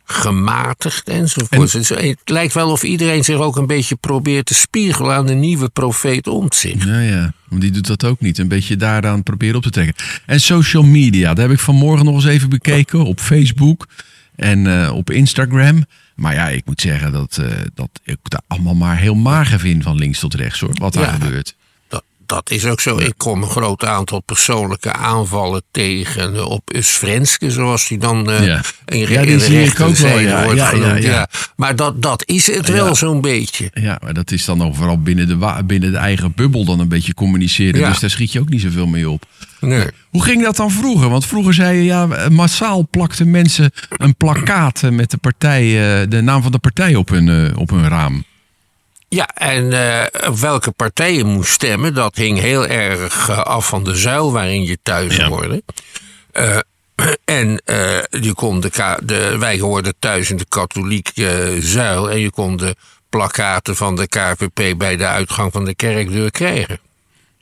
gematigd 0.05 1.09
enzovoort. 1.09 1.71
Het, 1.71 1.89
het 1.89 2.17
lijkt 2.25 2.53
wel 2.53 2.71
of 2.71 2.83
iedereen 2.83 3.23
zich 3.23 3.35
ook 3.37 3.55
een 3.55 3.67
beetje 3.67 3.95
probeert 3.95 4.45
te 4.45 4.53
spiegelen 4.53 5.15
aan 5.15 5.25
de 5.25 5.33
nieuwe 5.33 5.69
profeet 5.69 6.27
Omtzigt. 6.27 6.83
Ja, 6.83 6.99
ja, 6.99 7.33
want 7.49 7.61
die 7.61 7.71
doet 7.71 7.87
dat 7.87 8.03
ook 8.05 8.19
niet. 8.19 8.37
Een 8.37 8.47
beetje 8.47 8.75
daaraan 8.75 9.23
proberen 9.23 9.55
op 9.55 9.63
te 9.63 9.69
trekken. 9.69 9.95
En 10.25 10.39
social 10.41 10.83
media, 10.83 11.33
daar 11.33 11.45
heb 11.47 11.53
ik 11.55 11.61
vanmorgen 11.63 12.05
nog 12.05 12.15
eens 12.15 12.25
even 12.25 12.49
bekeken 12.49 13.03
op 13.05 13.19
Facebook 13.19 13.87
en 14.35 14.81
eh, 14.81 14.91
op 14.95 15.09
Instagram. 15.11 15.85
Maar 16.15 16.33
ja, 16.33 16.49
ik 16.49 16.65
moet 16.65 16.81
zeggen 16.81 17.11
dat, 17.11 17.37
eh, 17.41 17.47
dat 17.73 17.89
ik 18.03 18.17
daar 18.23 18.41
allemaal 18.47 18.75
maar 18.75 18.97
heel 18.97 19.15
mager 19.15 19.59
vind 19.59 19.83
van 19.83 19.97
links 19.97 20.19
tot 20.19 20.33
rechts 20.33 20.59
hoor, 20.59 20.71
wat 20.73 20.93
daar 20.93 21.03
Ja. 21.03 21.11
gebeurt. 21.11 21.55
Dat, 22.25 22.51
is 22.51 22.65
ook 22.65 22.79
zo. 22.81 22.97
Ik 22.97 23.13
kom 23.17 23.41
een 23.43 23.49
groot 23.49 23.85
aantal 23.85 24.19
persoonlijke 24.21 24.93
aanvallen 24.93 25.61
tegen 25.71 26.45
op 26.49 26.75
Usfrenske, 26.75 27.51
zoals 27.51 27.87
die 27.87 27.97
dan 27.97 28.29
uh, 28.29 28.45
Ja. 28.45 28.61
in, 28.85 28.99
Ja, 28.99 29.19
in 29.21 29.37
de 29.37 29.43
zie 29.43 29.59
ik 29.59 29.63
rechter 29.65 29.85
ook 29.85 29.95
wel, 29.95 30.19
ja. 30.19 30.43
wordt 30.43 30.57
Ja, 30.59 30.65
genoemd. 30.65 31.03
ja. 31.03 31.27
Maar 31.55 31.75
dat, 31.75 32.01
dat 32.01 32.23
is 32.25 32.47
het 32.47 32.69
wel 32.69 32.95
zo'n 32.95 33.21
beetje. 33.21 33.69
Ja, 33.73 33.97
maar 34.03 34.13
dat 34.13 34.31
is 34.31 34.45
dan 34.45 34.63
ook 34.63 34.75
vooral 34.75 35.01
binnen 35.01 35.27
de, 35.27 35.63
binnen 35.65 35.91
de 35.91 35.97
eigen 35.97 36.33
bubbel 36.35 36.65
dan 36.65 36.79
een 36.79 36.87
beetje 36.87 37.13
communiceren. 37.13 37.89
Dus 37.89 37.99
daar 37.99 38.09
schiet 38.09 38.31
je 38.31 38.39
ook 38.39 38.49
niet 38.49 38.61
zoveel 38.61 38.87
mee 38.87 39.09
op. 39.09 39.23
Nee. 39.59 39.87
Hoe 40.09 40.23
ging 40.23 40.43
dat 40.43 40.55
dan 40.55 40.71
vroeger? 40.71 41.09
Want 41.09 41.25
vroeger 41.25 41.53
zei 41.53 41.77
je, 41.77 41.83
ja, 41.83 42.07
massaal 42.31 42.87
plakten 42.91 43.31
mensen 43.31 43.71
een 43.97 44.15
plakkaat 44.15 44.83
eh, 44.83 44.89
met 44.89 45.11
de 45.11 45.17
partij, 45.17 45.61
eh, 46.01 46.09
de 46.09 46.21
naam 46.21 46.41
van 46.41 46.51
de 46.51 46.57
partij 46.59 46.95
op 46.95 47.09
hun, 47.09 47.29
eh, 47.29 47.57
op 47.59 47.69
hun 47.69 47.87
raam. 47.87 48.23
Ja, 49.13 49.27
en 49.33 49.73
eh, 49.73 50.29
op 50.29 50.37
welke 50.37 50.71
partij 50.71 51.13
je 51.13 51.23
moest 51.23 51.51
stemmen, 51.51 51.93
dat 51.93 52.15
hing 52.15 52.39
heel 52.39 52.67
erg 52.67 53.29
eh, 53.29 53.37
af 53.37 53.67
van 53.67 53.83
de 53.83 53.95
zuil 53.95 54.31
waarin 54.31 54.63
je 54.63 54.77
thuis 54.83 55.15
Ja. 55.15 55.27
hoorde. 55.27 55.63
Eh, 56.31 56.57
en 57.39 57.61
je 58.09 58.31
kon 58.35 58.59
de, 58.59 58.97
de, 59.03 59.37
wij 59.37 59.59
hoorden 59.59 59.93
thuis 59.99 60.29
in 60.29 60.37
de 60.37 60.45
katholieke 60.49 61.57
zuil 61.59 62.11
en 62.11 62.19
je 62.19 62.29
kon 62.29 62.57
de 62.57 62.75
plakkaten 63.09 63.75
van 63.75 63.95
de 63.95 64.07
KVP 64.07 64.77
bij 64.77 64.97
de 64.97 65.07
uitgang 65.07 65.51
van 65.51 65.65
de 65.65 65.75
kerkdeur 65.75 66.31
krijgen. 66.31 66.79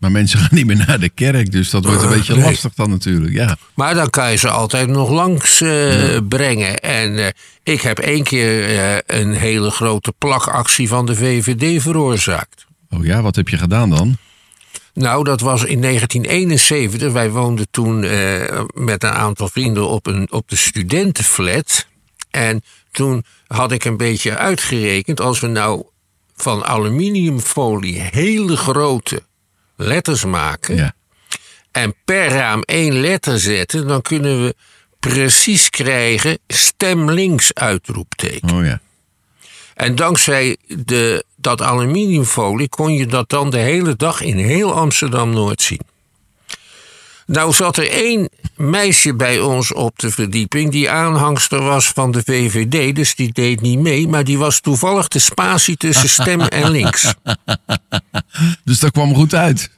Maar 0.02 0.12
mensen 0.12 0.40
gaan 0.40 0.50
niet 0.52 0.66
meer 0.66 0.84
naar 0.88 1.00
de 1.00 1.10
kerk, 1.10 1.52
dus 1.52 1.70
dat 1.70 1.86
wordt 1.86 2.02
een 2.02 2.10
Eh, 2.10 2.16
beetje 2.16 2.36
nee. 2.36 2.44
lastig 2.44 2.74
dan 2.74 2.90
natuurlijk. 2.90 3.34
Ja. 3.34 3.58
Maar 3.74 3.94
dan 3.96 4.10
kan 4.10 4.32
je 4.32 4.38
ze 4.38 4.50
altijd 4.50 4.88
nog 4.88 5.10
langs 5.10 5.62
eh, 5.62 6.18
brengen. 6.30 6.80
En 6.80 7.18
eh, 7.26 7.28
ik 7.64 7.82
heb 7.82 8.00
één 8.00 8.24
keer 8.24 9.02
een 9.06 9.34
hele 9.34 9.70
grote 9.72 10.14
plakactie 10.18 10.88
van 10.88 11.06
de 11.06 11.16
VVD 11.16 11.82
veroorzaakt. 11.82 12.66
Oh 12.90 13.06
ja, 13.06 13.22
wat 13.22 13.36
heb 13.36 13.50
je 13.50 13.58
gedaan 13.58 13.90
dan? 13.90 14.18
Nou, 14.94 15.24
dat 15.24 15.42
was 15.42 15.64
in 15.64 15.82
1971. 15.82 17.12
Wij 17.12 17.30
woonden 17.30 17.68
toen 17.72 18.00
met 18.74 19.04
een 19.04 19.10
aantal 19.10 19.48
vrienden 19.50 19.88
op, 19.88 20.08
een, 20.08 20.32
op 20.32 20.50
de 20.50 20.56
studentenflat. 20.56 21.88
En 22.32 22.62
toen 22.92 23.24
had 23.48 23.72
ik 23.72 23.86
een 23.86 23.98
beetje 23.98 24.38
uitgerekend... 24.38 25.22
als 25.22 25.40
we 25.40 25.48
nou 25.48 25.84
van 26.36 26.66
aluminiumfolie 26.66 28.02
hele 28.12 28.58
grote 28.58 29.24
letters 29.82 30.26
maken... 30.26 30.76
Ja. 30.76 30.94
en 31.72 31.96
per 32.06 32.30
raam 32.30 32.62
één 32.62 33.00
letter 33.00 33.40
zetten... 33.40 33.88
dan 33.88 34.02
kunnen 34.02 34.44
we 34.44 34.56
precies 35.00 35.70
krijgen 35.70 36.40
stem 36.48 37.12
links 37.12 37.54
uitroepteken. 37.54 38.50
Oh 38.50 38.66
ja. 38.66 38.80
En 39.76 39.96
dankzij 39.96 40.58
de, 40.68 41.26
dat 41.36 41.62
aluminiumfolie 41.62 42.70
kon 42.70 42.94
je 42.94 43.06
dat 43.06 43.30
dan 43.30 43.50
de 43.50 43.58
hele 43.58 43.96
dag 43.96 44.22
in 44.22 44.38
heel 44.38 44.74
Amsterdam-Noord 44.74 45.62
zien. 45.62 45.82
Nou 47.26 47.54
zat 47.54 47.78
er 47.78 47.90
één 47.90 48.30
meisje 48.56 49.16
bij 49.16 49.40
ons 49.40 49.74
op 49.74 50.00
de 50.00 50.12
verdieping 50.12 50.72
die 50.72 50.90
aanhangster 50.90 51.64
was 51.64 51.88
van 51.88 52.12
de 52.12 52.22
VVD, 52.26 52.96
dus 52.96 53.16
die 53.16 53.32
deed 53.34 53.62
niet 53.62 53.80
mee, 53.80 54.08
maar 54.08 54.24
die 54.24 54.38
was 54.38 54.60
toevallig 54.60 55.08
de 55.08 55.20
spatie 55.20 55.78
tussen 55.78 56.10
stem 56.10 56.42
en 56.42 56.70
links. 56.70 57.14
Dus 58.64 58.80
dat 58.80 58.92
kwam 58.92 59.16
goed 59.16 59.34
uit. 59.34 59.70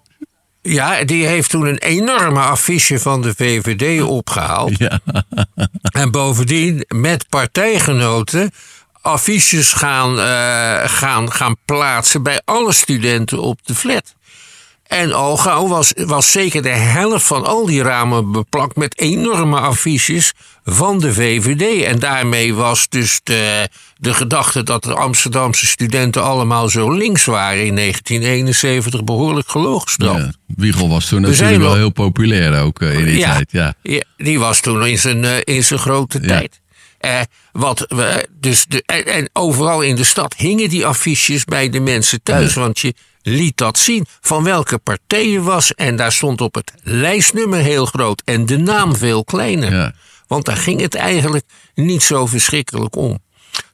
Ja, 0.62 1.03
die 1.03 1.25
heeft 1.25 1.50
toen 1.50 1.65
een 1.65 1.77
enorme 1.77 2.39
affiche 2.39 3.00
van 3.00 3.22
de 3.22 3.34
VVD 3.36 4.01
opgehaald. 4.01 4.77
Ja. 4.77 5.00
En 5.93 6.12
bovendien 6.12 6.86
met 6.88 7.29
partijgenoten 7.29 8.51
affiches 9.03 9.74
gaan, 9.74 10.20
eh, 10.20 10.89
gaan, 10.89 11.32
gaan 11.32 11.55
plaatsen 11.65 12.24
bij 12.24 12.41
alle 12.46 12.72
studenten 12.72 13.41
op 13.41 13.60
de 13.63 13.75
flat. 13.75 14.15
En 14.93 15.13
al 15.13 15.38
gauw 15.38 15.67
was, 15.67 15.93
was 15.95 16.31
zeker 16.31 16.62
de 16.62 16.69
helft 16.69 17.25
van 17.25 17.45
al 17.45 17.65
die 17.65 17.81
ramen 17.83 18.31
beplakt 18.31 18.75
met 18.75 19.00
enorme 19.00 19.59
affiches 19.59 20.33
van 20.63 21.00
de 21.00 21.13
VVD. 21.13 21.83
En 21.83 22.00
daarmee 22.00 22.53
was 22.53 22.89
dus 22.89 23.19
de, 23.23 23.69
de 23.97 24.13
gedachte 24.13 24.63
dat 24.63 24.83
de 24.83 24.93
Amsterdamse 24.93 25.65
studenten 25.65 26.23
allemaal 26.23 26.69
zo 26.69 26.91
links 26.91 27.25
waren 27.25 27.65
in 27.65 27.75
1971 27.75 29.03
behoorlijk 29.03 29.50
geloogstraft. 29.50 30.19
ja. 30.23 30.31
Wiegel 30.55 30.89
was 30.89 31.05
toen 31.05 31.21
natuurlijk 31.21 31.50
wel 31.57 31.59
wel- 31.67 31.75
heel 31.75 31.89
populair 31.91 32.62
ook 32.62 32.81
eh, 32.81 32.97
in 33.00 33.05
die 33.05 33.17
Ja. 33.17 33.33
tijd. 33.33 33.51
Ja. 33.51 33.73
Ja, 33.81 34.03
die 34.17 34.39
was 34.39 34.59
toen 34.59 34.85
in 34.88 34.97
zijn, 35.00 35.23
eh, 35.25 35.31
in 35.43 35.63
zijn 35.63 35.79
grote 35.79 36.19
Ja. 36.21 36.27
tijd. 36.27 36.62
Eh, 37.00 37.19
wat 37.51 37.85
we, 37.88 38.27
dus 38.39 38.65
de, 38.65 38.83
en, 38.85 39.05
en 39.05 39.29
overal 39.33 39.81
in 39.81 39.95
de 39.95 40.03
stad 40.03 40.33
hingen 40.38 40.69
die 40.69 40.85
affiches 40.85 41.43
bij 41.45 41.69
de 41.69 41.79
mensen 41.79 42.23
thuis. 42.23 42.53
Want 42.53 42.79
je 42.79 42.93
liet 43.23 43.57
dat 43.57 43.77
zien 43.77 44.05
van 44.21 44.43
welke 44.43 44.77
partij 44.77 45.27
je 45.27 45.41
was. 45.41 45.73
En 45.73 45.95
daar 45.95 46.11
stond 46.11 46.41
op 46.41 46.55
het 46.55 46.73
lijstnummer 46.83 47.59
heel 47.59 47.85
groot 47.85 48.21
en 48.25 48.45
de 48.45 48.57
naam 48.57 48.95
veel 48.95 49.23
kleiner. 49.23 49.73
Ja. 49.73 49.93
Want 50.27 50.45
daar 50.45 50.57
ging 50.57 50.81
het 50.81 50.95
eigenlijk 50.95 51.45
niet 51.75 52.03
zo 52.03 52.25
verschrikkelijk 52.25 52.95
om. 52.95 53.19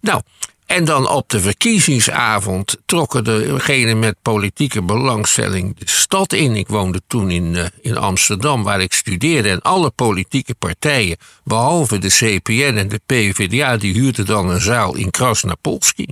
Nou, 0.01 0.21
en 0.69 0.85
dan 0.85 1.09
op 1.09 1.29
de 1.29 1.39
verkiezingsavond 1.39 2.77
trokken 2.85 3.23
degenen 3.23 3.99
met 3.99 4.15
politieke 4.21 4.81
belangstelling 4.81 5.77
de 5.77 5.89
stad 5.89 6.33
in. 6.33 6.55
Ik 6.55 6.67
woonde 6.67 7.01
toen 7.07 7.31
in, 7.31 7.55
eh, 7.55 7.65
in 7.81 7.97
Amsterdam, 7.97 8.63
waar 8.63 8.81
ik 8.81 8.93
studeerde. 8.93 9.49
En 9.49 9.61
alle 9.61 9.89
politieke 9.89 10.55
partijen, 10.55 11.17
behalve 11.43 11.97
de 11.97 12.07
CPN 12.07 12.75
en 12.77 12.87
de 12.87 13.01
PvdA, 13.05 13.77
die 13.77 13.93
huurden 13.93 14.25
dan 14.25 14.49
een 14.49 14.61
zaal 14.61 14.95
in 14.95 15.11
Krasnapolski. 15.11 16.07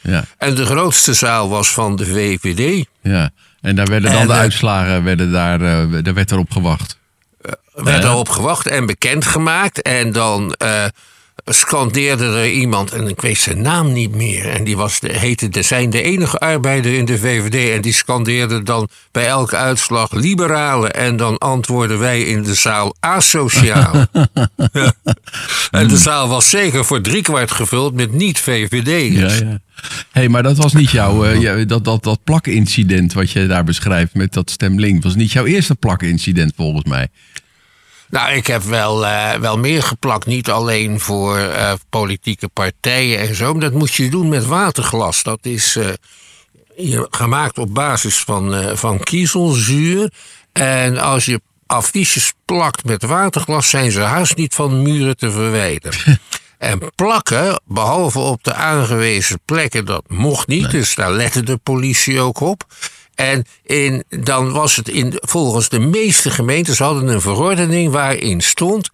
Ja. 0.00 0.24
En 0.38 0.54
de 0.54 0.64
grootste 0.66 1.14
zaal 1.14 1.48
was 1.48 1.70
van 1.72 1.96
de 1.96 2.06
VVD. 2.06 2.86
ja. 3.02 3.30
En 3.60 3.76
daar 3.76 3.86
werden 3.86 4.10
dan 4.10 4.20
En, 4.20 4.26
de 4.26 4.32
eh, 4.32 4.38
uitslagen, 4.38 5.04
werden 5.04 5.32
daar, 5.32 5.60
eh, 5.60 6.02
daar 6.02 6.14
werd 6.14 6.30
erop 6.30 6.50
gewacht. 6.50 6.98
werd 7.74 8.02
Ja. 8.02 8.08
erop 8.08 8.28
gewacht 8.28 8.66
en 8.66 8.86
bekendgemaakt. 8.86 9.82
En 9.82 10.12
dan 10.12 10.52
eh, 10.52 10.84
scandeerde 11.44 12.24
er 12.24 12.50
iemand, 12.50 12.92
en 12.92 13.08
ik 13.08 13.20
weet 13.20 13.38
zijn 13.38 13.60
naam 13.62 13.92
niet 13.92 14.14
meer. 14.14 14.48
En 14.48 14.64
die 14.64 14.76
was 14.76 15.00
de, 15.00 15.12
heette 15.18 15.48
de, 15.48 15.62
zijn 15.62 15.90
de 15.90 16.02
enige 16.02 16.38
arbeider 16.38 16.92
in 16.92 17.04
de 17.04 17.18
VVD. 17.18 17.74
En 17.74 17.80
die 17.80 17.92
scandeerde 17.92 18.62
dan 18.62 18.88
bij 19.10 19.26
elke 19.26 19.56
uitslag 19.56 20.12
liberalen. 20.12 20.94
En 20.94 21.16
dan 21.16 21.38
antwoorden 21.38 21.98
wij 21.98 22.22
in 22.22 22.42
de 22.42 22.54
zaal 22.54 22.96
asociaal. 23.00 23.94
Ja. 24.72 24.92
En 25.70 25.88
de 25.88 25.96
zaal 25.96 26.28
was 26.28 26.50
zeker 26.50 26.84
voor 26.84 27.00
driekwart 27.00 27.50
gevuld 27.50 27.94
met 27.94 28.10
Ja, 28.10 28.16
niet-VVD'ers. 28.16 29.38
ja. 29.38 29.60
hey, 30.10 30.28
maar 30.28 30.42
dat 30.42 30.56
was 30.56 30.72
niet 30.72 30.90
jouw, 30.90 31.24
eh, 31.24 31.40
ja, 31.40 31.64
dat, 31.64 31.84
dat, 31.84 32.02
dat 32.02 32.24
plakincident 32.24 33.12
wat 33.12 33.30
je 33.30 33.46
daar 33.46 33.64
beschrijft 33.64 34.14
met 34.14 34.32
dat 34.32 34.50
stemlink. 34.50 35.02
was 35.02 35.14
niet 35.14 35.32
jouw 35.32 35.44
eerste 35.44 35.74
plakincident 35.74 36.52
volgens 36.56 36.84
mij. 36.84 37.08
Nou, 38.12 38.32
ik 38.32 38.46
heb 38.46 38.62
wel, 38.62 39.06
eh, 39.06 39.34
wel 39.34 39.58
meer 39.58 39.82
geplakt. 39.82 40.26
Niet 40.26 40.50
alleen 40.50 41.00
voor 41.00 41.38
eh, 41.38 41.72
politieke 41.88 42.48
partijen 42.48 43.18
en 43.18 43.34
zo. 43.34 43.52
Maar 43.52 43.60
dat 43.60 43.72
moet 43.72 43.94
je 43.94 44.10
doen 44.10 44.28
met 44.28 44.46
waterglas. 44.46 45.22
Dat 45.22 45.38
is 45.42 45.76
eh, 45.76 47.02
gemaakt 47.10 47.58
op 47.58 47.74
basis 47.74 48.18
van, 48.18 48.76
van 48.76 48.98
kiezelzuur. 48.98 50.12
En 50.52 50.98
als 50.98 51.24
je 51.24 51.40
affiches 51.66 52.32
plakt 52.44 52.84
met 52.84 53.02
waterglas... 53.02 53.68
zijn 53.68 53.90
ze 53.90 54.00
haast 54.00 54.36
niet 54.36 54.54
van 54.54 54.82
muren 54.82 55.16
te 55.16 55.30
verwijderen. 55.30 56.00
En 56.58 56.80
plakken, 56.94 57.60
behalve 57.64 58.18
op 58.18 58.44
de 58.44 58.54
aangewezen 58.54 59.40
plekken, 59.44 59.84
dat 59.84 60.04
mocht 60.08 60.46
niet. 60.46 60.70
Dus 60.70 60.94
daar 60.94 61.12
lette 61.12 61.42
de 61.42 61.56
politie 61.56 62.20
ook 62.20 62.40
op. 62.40 62.64
En 63.14 63.44
in, 63.62 64.04
dan 64.08 64.52
was 64.52 64.76
het 64.76 64.88
in, 64.88 65.12
volgens 65.20 65.68
de 65.68 65.78
meeste 65.78 66.30
gemeentes 66.30 66.78
hadden 66.78 67.08
een 67.08 67.20
verordening 67.20 67.92
waarin 67.92 68.40
stond 68.40 68.90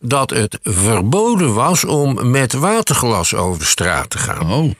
dat 0.00 0.30
het 0.30 0.58
verboden 0.62 1.54
was 1.54 1.84
om 1.84 2.30
met 2.30 2.52
waterglas 2.52 3.34
over 3.34 3.66
straat 3.66 4.10
te 4.10 4.18
gaan. 4.18 4.52
Oh, 4.52 4.72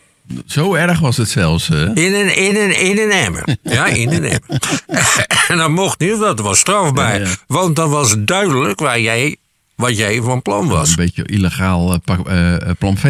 zo 0.47 0.75
erg 0.75 0.99
was 1.00 1.16
het 1.16 1.28
zelfs. 1.28 1.68
hè? 1.68 1.85
In 1.95 2.14
een, 2.14 2.37
in 2.37 2.57
een, 2.57 2.80
in 2.80 2.99
een 2.99 3.11
emmer. 3.11 3.57
Ja, 3.62 3.87
in 3.87 4.09
een 4.12 4.25
emmer. 4.25 4.61
en 5.49 5.57
dat 5.57 5.71
mocht 5.71 5.99
niet, 6.00 6.18
dat 6.18 6.40
was 6.40 6.59
strafbaar. 6.59 7.21
Ja, 7.21 7.26
ja. 7.26 7.35
Want 7.47 7.76
dan 7.76 7.90
was 7.90 8.14
duidelijk 8.18 8.80
waar 8.80 9.00
jij, 9.00 9.37
wat 9.75 9.97
jij 9.97 10.23
van 10.23 10.42
plan 10.42 10.68
was. 10.68 10.88
Een 10.90 10.97
beetje 10.97 11.25
illegaal 11.25 11.99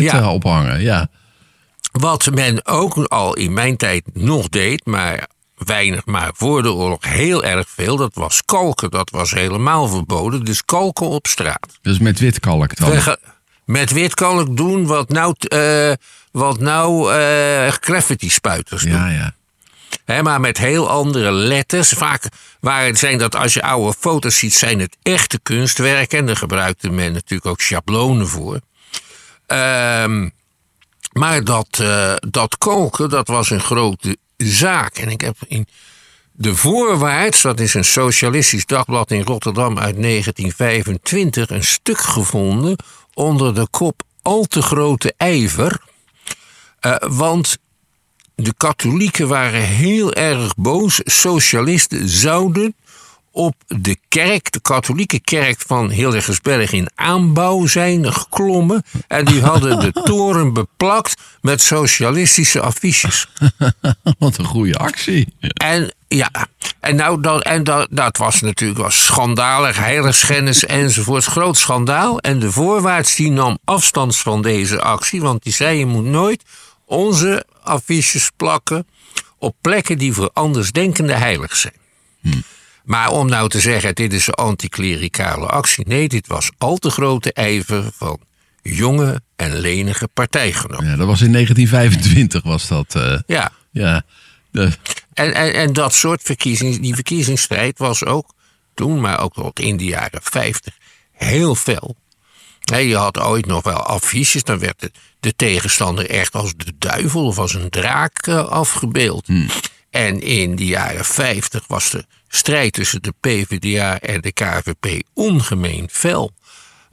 Ja. 0.02 0.18
eh, 0.20 0.32
ophangen. 0.32 0.80
Ja. 0.80 1.08
Wat 1.92 2.30
men 2.34 2.66
ook 2.66 2.94
al 2.96 3.34
in 3.34 3.52
mijn 3.52 3.76
tijd 3.76 4.04
nog 4.12 4.48
deed, 4.48 4.86
maar 4.86 5.28
weinig, 5.64 6.04
maar 6.04 6.30
voor 6.34 6.62
de 6.62 6.72
oorlog 6.72 7.04
heel 7.04 7.44
erg 7.44 7.68
veel, 7.68 7.96
dat 7.96 8.14
was 8.14 8.44
kalken. 8.44 8.90
Dat 8.90 9.10
was 9.10 9.30
helemaal 9.30 9.88
verboden. 9.88 10.44
Dus 10.44 10.64
kalken 10.64 11.08
op 11.08 11.26
straat. 11.26 11.78
Dus 11.82 11.98
met 11.98 12.18
witkalk 12.18 12.76
dan. 12.76 13.16
Met 13.64 13.90
witkalk 13.90 14.56
doen 14.56 14.86
wat 14.86 15.08
nou, 15.08 15.34
eh, 15.38 15.92
wat 16.32 16.60
nou 16.60 17.14
eh 17.14 17.72
graffiti-spuiters 17.80 18.82
doen. 18.82 18.92
Ja, 18.92 19.08
ja. 19.08 19.34
Hè, 20.04 20.22
maar 20.22 20.40
met 20.40 20.58
heel 20.58 20.88
andere 20.88 21.32
letters. 21.32 21.88
Vaak 21.88 22.22
waren, 22.60 22.96
zijn 22.96 23.18
dat, 23.18 23.36
als 23.36 23.54
je 23.54 23.62
oude 23.62 23.94
foto's 23.98 24.38
ziet, 24.38 24.54
zijn 24.54 24.80
het 24.80 24.96
echte 25.02 25.38
kunstwerken. 25.42 26.18
En 26.18 26.26
daar 26.26 26.36
gebruikte 26.36 26.90
men 26.90 27.12
natuurlijk 27.12 27.50
ook 27.50 27.60
schablonen 27.60 28.28
voor. 28.28 28.60
Ehm, 29.46 30.28
maar 31.12 31.44
dat, 31.44 31.68
eh, 31.80 32.14
dat 32.28 32.58
koken, 32.58 33.08
dat 33.08 33.28
was 33.28 33.50
een 33.50 33.60
grote 33.60 34.16
zaak. 34.44 34.96
En 34.96 35.08
ik 35.08 35.20
heb 35.20 35.36
in 35.48 35.66
De 36.32 36.56
Voorwaarts, 36.56 37.42
dat 37.42 37.60
is 37.60 37.74
een 37.74 37.84
socialistisch 37.84 38.66
dagblad 38.66 39.10
in 39.10 39.22
Rotterdam 39.22 39.78
uit 39.78 40.02
1925, 40.02 41.50
een 41.50 41.64
stuk 41.64 41.98
gevonden 41.98 42.76
onder 43.14 43.54
de 43.54 43.66
kop 43.70 44.02
al 44.22 44.44
te 44.44 44.62
grote 44.62 45.14
ijver. 45.16 45.80
Uh, 46.80 46.96
want 47.08 47.58
de 48.34 48.54
katholieken 48.56 49.28
waren 49.28 49.62
heel 49.62 50.12
erg 50.12 50.54
boos. 50.56 51.00
Socialisten 51.04 52.08
zouden 52.08 52.74
op 53.38 53.54
de 53.66 53.96
kerk, 54.08 54.52
de 54.52 54.60
katholieke 54.60 55.20
kerk 55.20 55.60
van 55.66 55.90
Hildegersberg 55.90 56.72
in 56.72 56.90
aanbouw 56.94 57.66
zijn 57.66 58.12
geklommen. 58.12 58.82
En 59.08 59.24
die 59.24 59.42
hadden 59.42 59.80
de 59.80 59.92
toren 60.10 60.52
beplakt 60.52 61.14
met 61.40 61.62
socialistische 61.62 62.60
affiches. 62.60 63.28
Wat 64.18 64.38
een 64.38 64.44
goede 64.44 64.78
actie. 64.78 65.34
En 65.40 65.94
ja, 66.08 66.30
en, 66.80 66.96
nou, 66.96 67.20
dat, 67.20 67.42
en 67.42 67.64
dat, 67.64 67.88
dat 67.90 68.16
was 68.16 68.40
natuurlijk 68.40 68.80
was 68.80 69.04
schandalig, 69.04 69.76
heiligschennis 69.76 70.64
enzovoort. 70.64 71.24
Groot 71.24 71.56
schandaal. 71.56 72.18
En 72.18 72.38
de 72.38 72.52
voorwaarts 72.52 73.14
die 73.14 73.30
nam 73.30 73.58
afstand 73.64 74.16
van 74.16 74.42
deze 74.42 74.80
actie, 74.80 75.20
want 75.20 75.42
die 75.42 75.52
zei: 75.52 75.78
je 75.78 75.86
moet 75.86 76.04
nooit 76.04 76.42
onze 76.84 77.44
affiches 77.62 78.30
plakken 78.36 78.86
op 79.38 79.56
plekken 79.60 79.98
die 79.98 80.12
voor 80.12 80.30
andersdenkende 80.32 81.14
heilig 81.14 81.56
zijn. 81.56 81.76
Hm. 82.20 82.30
Maar 82.88 83.10
om 83.10 83.28
nou 83.28 83.48
te 83.48 83.60
zeggen, 83.60 83.94
dit 83.94 84.12
is 84.12 84.26
een 84.26 84.34
anticlericale 84.34 85.46
actie. 85.46 85.86
Nee, 85.88 86.08
dit 86.08 86.26
was 86.26 86.50
al 86.58 86.76
te 86.76 86.90
grote 86.90 87.32
ijver 87.32 87.90
van 87.94 88.18
jonge 88.62 89.20
en 89.36 89.56
lenige 89.56 90.08
partijgenoten. 90.08 90.86
Ja, 90.86 90.96
dat 90.96 91.06
was 91.06 91.20
in 91.20 91.32
1925 91.32 92.42
was 92.42 92.68
dat. 92.68 92.94
Uh, 92.96 93.18
ja. 93.26 93.52
ja 93.70 94.02
de... 94.50 94.72
en, 95.14 95.34
en, 95.34 95.54
en 95.54 95.72
dat 95.72 95.94
soort 95.94 96.22
verkiezings, 96.22 96.78
die 96.80 96.94
verkiezingsstrijd 96.94 97.78
was 97.78 98.04
ook 98.04 98.34
toen, 98.74 99.00
maar 99.00 99.20
ook 99.20 99.34
tot 99.34 99.60
in 99.60 99.76
de 99.76 99.84
jaren 99.84 100.20
50, 100.22 100.74
heel 101.12 101.54
fel. 101.54 101.96
je 102.60 102.96
had 102.96 103.18
ooit 103.18 103.46
nog 103.46 103.62
wel 103.62 103.82
affiches, 103.82 104.42
dan 104.42 104.58
werd 104.58 104.80
de, 104.80 104.90
de, 105.20 105.36
tegenstander 105.36 106.10
echt 106.10 106.34
als 106.34 106.54
de 106.56 106.72
duivel 106.78 107.26
of 107.26 107.38
als 107.38 107.54
een 107.54 107.70
draak 107.70 108.26
uh, 108.26 108.48
afgebeeld. 108.48 109.26
Hmm. 109.26 109.48
En 109.90 110.20
in 110.20 110.56
de 110.56 110.66
jaren 110.66 111.04
50 111.04 111.64
was 111.66 111.90
de 111.90 112.04
strijd 112.28 112.72
tussen 112.72 113.02
de 113.02 113.14
PvdA 113.20 114.00
en 114.00 114.20
de 114.20 114.32
KVP 114.32 115.02
ongemeen 115.14 115.88
fel. 115.90 116.32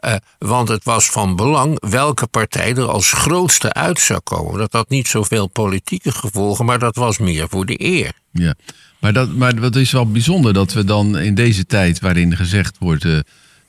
Uh, 0.01 0.15
want 0.37 0.67
het 0.69 0.83
was 0.83 1.09
van 1.09 1.35
belang 1.35 1.89
welke 1.89 2.27
partij 2.27 2.75
er 2.75 2.87
als 2.87 3.11
grootste 3.11 3.73
uit 3.73 3.99
zou 3.99 4.19
komen. 4.19 4.59
Dat 4.59 4.71
had 4.71 4.89
niet 4.89 5.07
zoveel 5.07 5.47
politieke 5.47 6.11
gevolgen, 6.11 6.65
maar 6.65 6.79
dat 6.79 6.95
was 6.95 7.17
meer 7.17 7.49
voor 7.49 7.65
de 7.65 7.83
eer. 7.83 8.11
Ja, 8.31 8.55
maar, 8.99 9.13
dat, 9.13 9.29
maar 9.35 9.59
wat 9.59 9.75
is 9.75 9.91
wel 9.91 10.11
bijzonder 10.11 10.53
dat 10.53 10.73
we 10.73 10.83
dan 10.83 11.17
in 11.17 11.35
deze 11.35 11.65
tijd 11.65 11.99
waarin 11.99 12.35
gezegd 12.35 12.77
wordt. 12.79 13.03
Uh, 13.03 13.19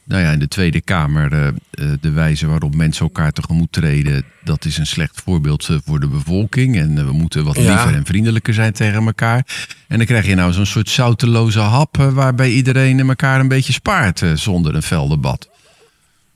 nou 0.07 0.23
ja, 0.23 0.31
in 0.31 0.39
de 0.39 0.49
Tweede 0.49 0.81
Kamer 0.81 1.33
uh, 1.33 1.49
de 2.01 2.11
wijze 2.11 2.47
waarop 2.47 2.75
mensen 2.75 3.05
elkaar 3.05 3.33
tegemoet 3.33 3.73
treden, 3.73 4.25
dat 4.45 4.65
is 4.65 4.79
een 4.79 4.87
slecht 4.87 5.21
voorbeeld 5.25 5.69
uh, 5.69 5.77
voor 5.85 6.01
de 6.01 6.09
bevolking. 6.09 6.77
En 6.77 7.07
we 7.07 7.13
moeten 7.13 7.45
wat 7.45 7.57
liever 7.57 7.95
en 7.95 8.05
vriendelijker 8.05 8.55
zijn 8.55 8.73
tegen 8.73 9.07
elkaar. 9.07 9.47
En 9.89 9.97
dan 9.97 10.07
krijg 10.07 10.27
je 10.27 10.35
nou 10.35 10.53
zo'n 10.53 10.67
soort 10.67 10.91
zouteloze 10.91 11.61
hap 11.61 11.97
waarbij 11.97 12.51
iedereen 12.51 13.09
elkaar 13.09 13.41
een 13.41 13.49
beetje 13.49 13.73
spaart 13.73 14.23
zonder 14.35 14.75
een 14.75 14.83
fel 14.83 15.09
debat. 15.09 15.49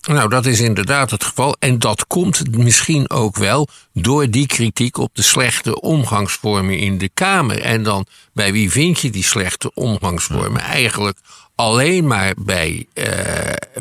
Nou, 0.06 0.28
dat 0.28 0.46
is 0.46 0.60
inderdaad 0.60 1.10
het 1.10 1.24
geval. 1.24 1.56
En 1.58 1.78
dat 1.78 2.06
komt 2.06 2.56
misschien 2.56 3.10
ook 3.10 3.36
wel 3.36 3.68
door 3.92 4.30
die 4.30 4.46
kritiek 4.46 4.98
op 4.98 5.10
de 5.14 5.22
slechte 5.22 5.80
omgangsvormen 5.80 6.78
in 6.78 6.98
de 6.98 7.08
Kamer. 7.08 7.60
En 7.60 7.82
dan 7.82 8.06
bij 8.32 8.52
wie 8.52 8.70
vind 8.70 9.00
je 9.00 9.10
die 9.10 9.24
slechte 9.24 9.74
omgangsvormen? 9.74 10.60
Eigenlijk 10.60 11.18
alleen 11.60 12.06
maar 12.06 12.32
bij, 12.36 12.86
uh, 12.94 13.04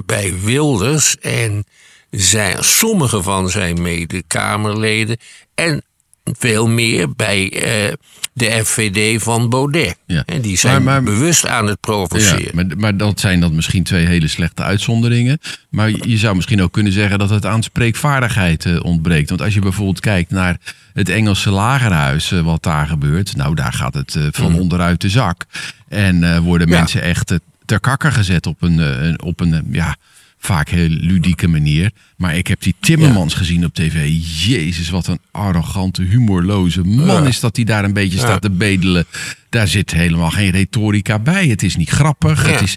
bij 0.05 0.33
Wilders 0.43 1.17
en 1.17 1.65
zijn, 2.09 2.63
sommige 2.63 3.23
van 3.23 3.49
zijn 3.49 3.81
mede-Kamerleden. 3.81 5.17
En 5.55 5.83
veel 6.23 6.67
meer 6.67 7.15
bij 7.15 7.53
uh, 7.53 7.93
de 8.33 8.61
FVD 8.65 9.23
van 9.23 9.49
Baudet. 9.49 9.97
Ja. 10.05 10.23
En 10.25 10.41
die 10.41 10.57
zijn 10.57 10.83
maar, 10.83 11.03
maar, 11.03 11.13
bewust 11.13 11.47
aan 11.47 11.67
het 11.67 11.79
provoceren. 11.79 12.43
Ja, 12.43 12.51
maar, 12.53 12.77
maar 12.77 12.97
dat 12.97 13.19
zijn 13.19 13.39
dan 13.39 13.55
misschien 13.55 13.83
twee 13.83 14.05
hele 14.05 14.27
slechte 14.27 14.63
uitzonderingen. 14.63 15.39
Maar 15.69 15.89
je 15.89 16.17
zou 16.17 16.35
misschien 16.35 16.61
ook 16.61 16.71
kunnen 16.71 16.91
zeggen 16.91 17.19
dat 17.19 17.29
het 17.29 17.45
aan 17.45 17.63
spreekvaardigheid 17.63 18.65
uh, 18.65 18.83
ontbreekt. 18.83 19.29
Want 19.29 19.41
als 19.41 19.53
je 19.53 19.59
bijvoorbeeld 19.59 19.99
kijkt 19.99 20.31
naar 20.31 20.57
het 20.93 21.09
Engelse 21.09 21.49
lagerhuis, 21.49 22.31
uh, 22.31 22.41
wat 22.41 22.63
daar 22.63 22.87
gebeurt. 22.87 23.35
Nou, 23.35 23.55
daar 23.55 23.73
gaat 23.73 23.93
het 23.93 24.17
van 24.31 24.51
mm. 24.51 24.59
onderuit 24.59 25.01
de 25.01 25.09
zak. 25.09 25.45
En 25.87 26.41
worden 26.43 26.69
mensen 26.69 27.01
echt 27.01 27.33
ter 27.69 27.79
kakker 27.79 28.11
gezet 28.11 28.47
op 28.47 28.61
een, 28.61 28.77
een 28.77 29.21
op 29.21 29.39
een 29.39 29.67
ja, 29.71 29.95
vaak 30.37 30.69
heel 30.69 30.89
ludieke 30.89 31.47
manier. 31.47 31.91
Maar 32.17 32.37
ik 32.37 32.47
heb 32.47 32.61
die 32.61 32.75
Timmermans 32.79 33.33
gezien 33.33 33.65
op 33.65 33.73
tv. 33.73 34.11
Jezus, 34.45 34.89
wat 34.89 35.07
een 35.07 35.19
arrogante, 35.31 36.01
humorloze 36.01 36.83
man 36.83 37.27
is 37.27 37.39
dat 37.39 37.55
hij 37.55 37.65
daar 37.65 37.83
een 37.83 37.93
beetje 37.93 38.17
staat 38.17 38.41
te 38.41 38.49
bedelen. 38.49 39.05
Daar 39.49 39.67
zit 39.67 39.91
helemaal 39.91 40.29
geen 40.29 40.49
retorica 40.49 41.19
bij. 41.19 41.47
Het 41.47 41.63
is 41.63 41.75
niet 41.75 41.89
grappig. 41.89 42.47
Het 42.47 42.61
is, 42.61 42.75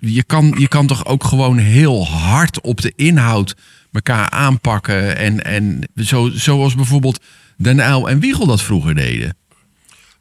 je, 0.00 0.22
kan, 0.22 0.54
je 0.58 0.68
kan 0.68 0.86
toch 0.86 1.06
ook 1.06 1.24
gewoon 1.24 1.58
heel 1.58 2.06
hard 2.06 2.60
op 2.60 2.80
de 2.80 2.92
inhoud 2.96 3.56
elkaar 3.92 4.30
aanpakken. 4.30 5.16
En, 5.16 5.44
en 5.44 5.88
zo, 5.96 6.30
zoals 6.32 6.74
bijvoorbeeld 6.74 7.20
Den 7.56 7.78
Uyl 7.78 8.08
en 8.08 8.20
Wiegel 8.20 8.46
dat 8.46 8.62
vroeger 8.62 8.94
deden. 8.94 9.34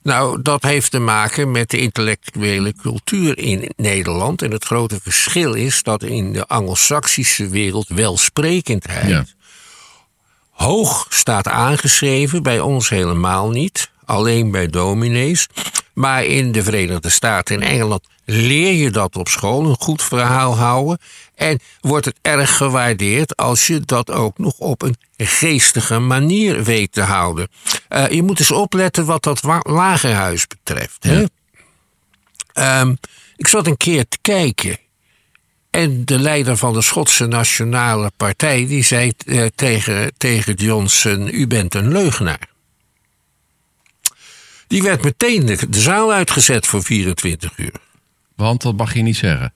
Nou, 0.04 0.42
dat 0.42 0.64
heeft 0.64 0.92
te 0.92 1.00
maken 1.00 1.52
met 1.52 1.70
de 1.70 1.78
intellectuele 1.78 2.74
cultuur 2.82 3.38
in 3.38 3.72
Nederland. 3.76 4.42
En 4.42 4.52
het 4.52 4.66
grote 4.66 5.00
verschil 5.02 5.54
is 5.54 5.84
dat 5.84 6.04
in 6.04 6.34
de 6.34 6.48
Anglo-Saxische 6.48 7.50
wereld 7.50 7.88
welsprekendheid 7.88 9.36
hoog 10.60 11.06
staat 11.10 11.48
aangeschreven, 11.48 12.44
bij 12.44 12.60
ons 12.60 12.90
helemaal 12.90 13.50
niet. 13.50 13.90
Alleen 14.06 14.52
bij 14.52 14.68
dominees. 14.68 15.48
Maar 16.00 16.24
in 16.24 16.52
de 16.52 16.64
Verenigde 16.64 17.10
Staten 17.10 17.62
en 17.62 17.68
Engeland 17.68 18.08
leer 18.26 18.74
je 18.74 18.92
dat 18.92 19.16
op 19.16 19.28
school, 19.28 19.66
een 19.66 19.76
goed 19.80 20.04
verhaal 20.04 20.56
houden. 20.56 20.98
En 21.36 21.60
wordt 21.82 22.06
het 22.06 22.16
erg 22.22 22.58
gewaardeerd 22.58 23.36
als 23.36 23.68
je 23.68 23.80
dat 23.80 24.12
ook 24.12 24.38
nog 24.38 24.58
op 24.58 24.82
een 24.82 24.96
geestige 25.18 26.00
manier 26.00 26.64
weet 26.64 26.92
te 26.92 27.02
houden. 27.02 27.48
Uh, 27.90 28.10
je 28.10 28.24
moet 28.24 28.40
eens 28.40 28.52
opletten 28.52 29.06
wat 29.06 29.24
dat 29.24 29.44
lagerhuis 29.64 30.48
betreft. 30.48 31.04
Hè? 31.04 31.26
Um, 32.82 32.98
ik 33.36 33.48
zat 33.48 33.68
een 33.68 33.78
keer 33.78 34.08
te 34.08 34.18
kijken. 34.22 34.78
En 35.70 36.06
de 36.06 36.20
leider 36.20 36.58
van 36.58 36.74
de 36.74 36.82
Schotse 36.82 37.26
Nationale 37.26 38.12
Partij 38.18 38.68
die 38.68 38.84
zei 38.84 39.12
uh, 39.26 39.46
tegen, 39.56 40.12
tegen 40.18 40.54
Johnson: 40.54 41.30
U 41.32 41.48
bent 41.48 41.76
een 41.76 41.92
leugenaar. 41.92 42.49
Die 44.70 44.84
werd 44.84 45.04
meteen 45.04 45.46
de, 45.46 45.70
de 45.70 45.80
zaal 45.80 46.12
uitgezet 46.12 46.68
voor 46.68 46.84
24 46.84 47.58
uur. 47.58 47.74
Want 48.36 48.62
dat 48.62 48.78
mag 48.78 48.94
je 48.94 49.02
niet 49.02 49.18
zeggen. 49.18 49.54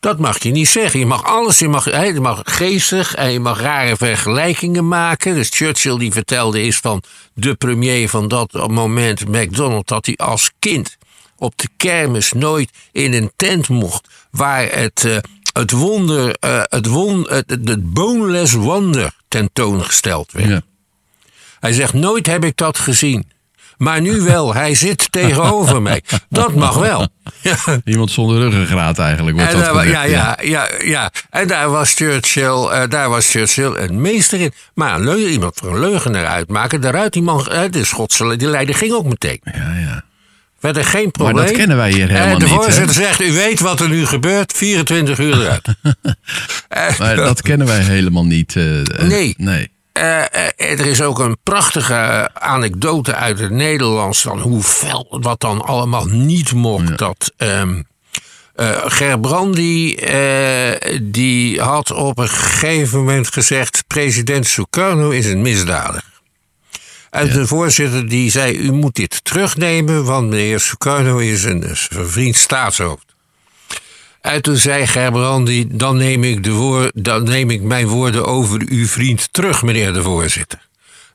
Dat 0.00 0.18
mag 0.18 0.42
je 0.42 0.50
niet 0.50 0.68
zeggen. 0.68 1.00
Je 1.00 1.06
mag 1.06 1.24
alles, 1.24 1.58
je 1.58 1.68
mag, 1.68 1.84
je 1.84 2.20
mag 2.20 2.40
geestig 2.44 3.14
en 3.14 3.32
je 3.32 3.40
mag 3.40 3.60
rare 3.60 3.96
vergelijkingen 3.96 4.88
maken. 4.88 5.34
Dus 5.34 5.48
Churchill 5.52 5.98
die 5.98 6.12
vertelde 6.12 6.62
is 6.62 6.78
van 6.78 7.02
de 7.34 7.54
premier 7.54 8.08
van 8.08 8.28
dat 8.28 8.68
moment, 8.68 9.28
MacDonald, 9.28 9.88
dat 9.88 10.06
hij 10.06 10.16
als 10.16 10.50
kind 10.58 10.96
op 11.36 11.52
de 11.56 11.68
kermis 11.76 12.32
nooit 12.32 12.70
in 12.92 13.12
een 13.12 13.32
tent 13.36 13.68
mocht 13.68 14.08
waar 14.30 14.72
het, 14.72 15.04
uh, 15.04 15.16
het 15.52 15.70
wonder, 15.70 16.36
uh, 16.44 16.62
het, 16.62 16.86
won, 16.86 17.26
het, 17.28 17.50
het 17.50 17.92
boneless 17.92 18.52
wonder 18.52 19.14
tentoongesteld 19.28 20.32
werd. 20.32 20.48
Ja. 20.48 20.62
Hij 21.60 21.72
zegt, 21.72 21.92
nooit 21.92 22.26
heb 22.26 22.44
ik 22.44 22.56
dat 22.56 22.78
gezien. 22.78 23.30
Maar 23.80 24.00
nu 24.00 24.20
wel, 24.20 24.54
hij 24.54 24.74
zit 24.74 25.12
tegenover 25.12 25.82
mij. 25.82 26.02
Dat 26.28 26.54
mag 26.54 26.74
wel. 26.74 27.08
Iemand 27.84 28.10
zonder 28.10 28.38
ruggengraat 28.38 28.98
eigenlijk. 28.98 29.36
Wordt 29.36 29.52
en 29.52 29.74
dat 29.74 29.84
ja, 29.84 30.02
ja, 30.02 30.38
ja, 30.42 30.68
ja. 30.84 31.10
En 31.30 31.48
daar 31.48 31.70
was 31.70 31.94
Churchill, 31.94 32.44
uh, 32.44 32.82
daar 32.88 33.08
was 33.08 33.30
Churchill 33.30 33.74
een 33.76 34.00
meester 34.00 34.40
in. 34.40 34.52
Maar 34.74 35.00
een 35.00 35.18
iemand 35.18 35.54
voor 35.56 35.74
een 35.74 35.80
leugenaar 35.80 36.26
uitmaken, 36.26 36.80
daaruit 36.80 37.12
die 37.12 37.22
man, 37.22 37.46
uh, 37.52 37.60
de 37.70 37.84
Schotse 37.84 38.36
die 38.36 38.48
leider 38.48 38.74
ging 38.74 38.92
ook 38.92 39.06
meteen. 39.06 39.40
Ja, 39.44 39.74
ja. 39.78 40.04
Verder 40.58 40.84
geen 40.84 41.10
probleem. 41.10 41.34
Maar 41.34 41.46
dat 41.46 41.56
kennen 41.56 41.76
wij 41.76 41.90
hier 41.90 42.08
helemaal 42.08 42.38
niet. 42.38 42.40
De 42.40 42.46
voorzitter 42.46 42.94
zegt, 42.94 43.20
u 43.22 43.32
weet 43.32 43.60
wat 43.60 43.80
er 43.80 43.88
nu 43.88 44.06
gebeurt, 44.06 44.52
24 44.52 45.18
uur 45.18 45.40
eruit. 45.40 45.68
maar 46.98 47.16
dat 47.30 47.42
kennen 47.42 47.66
wij 47.66 47.80
helemaal 47.80 48.26
niet. 48.26 48.54
Uh, 48.54 48.82
nee. 48.82 49.34
nee. 49.38 49.70
Uh, 49.92 50.34
er 50.56 50.86
is 50.86 51.02
ook 51.02 51.18
een 51.18 51.36
prachtige 51.42 52.30
anekdote 52.34 53.14
uit 53.14 53.38
het 53.38 53.50
Nederlands 53.50 54.22
van 54.22 54.40
hoe 54.40 54.62
fel 54.62 55.18
wat 55.20 55.40
dan 55.40 55.62
allemaal 55.62 56.04
niet 56.04 56.52
mocht. 56.52 56.98
Dat 56.98 57.32
um, 57.36 57.86
uh, 58.56 58.78
Gerbrandi 58.84 59.98
die 61.02 61.60
had 61.60 61.90
op 61.90 62.18
een 62.18 62.28
gegeven 62.28 62.98
moment 62.98 63.32
gezegd: 63.32 63.84
president 63.86 64.46
Sukarno 64.46 65.10
is 65.10 65.26
een 65.26 65.42
misdadiger. 65.42 66.08
En 67.10 67.26
Ja. 67.26 67.32
de 67.32 67.46
voorzitter 67.46 68.08
die 68.08 68.30
zei, 68.30 68.56
u 68.56 68.72
moet 68.72 68.94
dit 68.94 69.24
terugnemen, 69.24 70.04
want 70.04 70.28
meneer 70.28 70.60
Sukarno 70.60 71.18
is 71.18 71.44
een, 71.44 71.62
is 71.62 71.88
een 71.90 72.08
vriend 72.08 72.36
staatshoofd. 72.36 73.09
En 74.20 74.42
toen 74.42 74.56
zei 74.56 74.86
Gerbrandi, 74.86 75.66
dan 75.70 75.96
neem 75.96 76.24
ik, 76.24 76.44
de 76.44 76.92
dan 76.94 77.24
neem 77.24 77.50
ik 77.50 77.62
mijn 77.62 77.86
woorden 77.86 78.26
over 78.26 78.62
uw 78.68 78.86
vriend 78.86 79.28
terug, 79.32 79.62
meneer 79.62 79.92
de 79.92 80.02
voorzitter. 80.02 80.68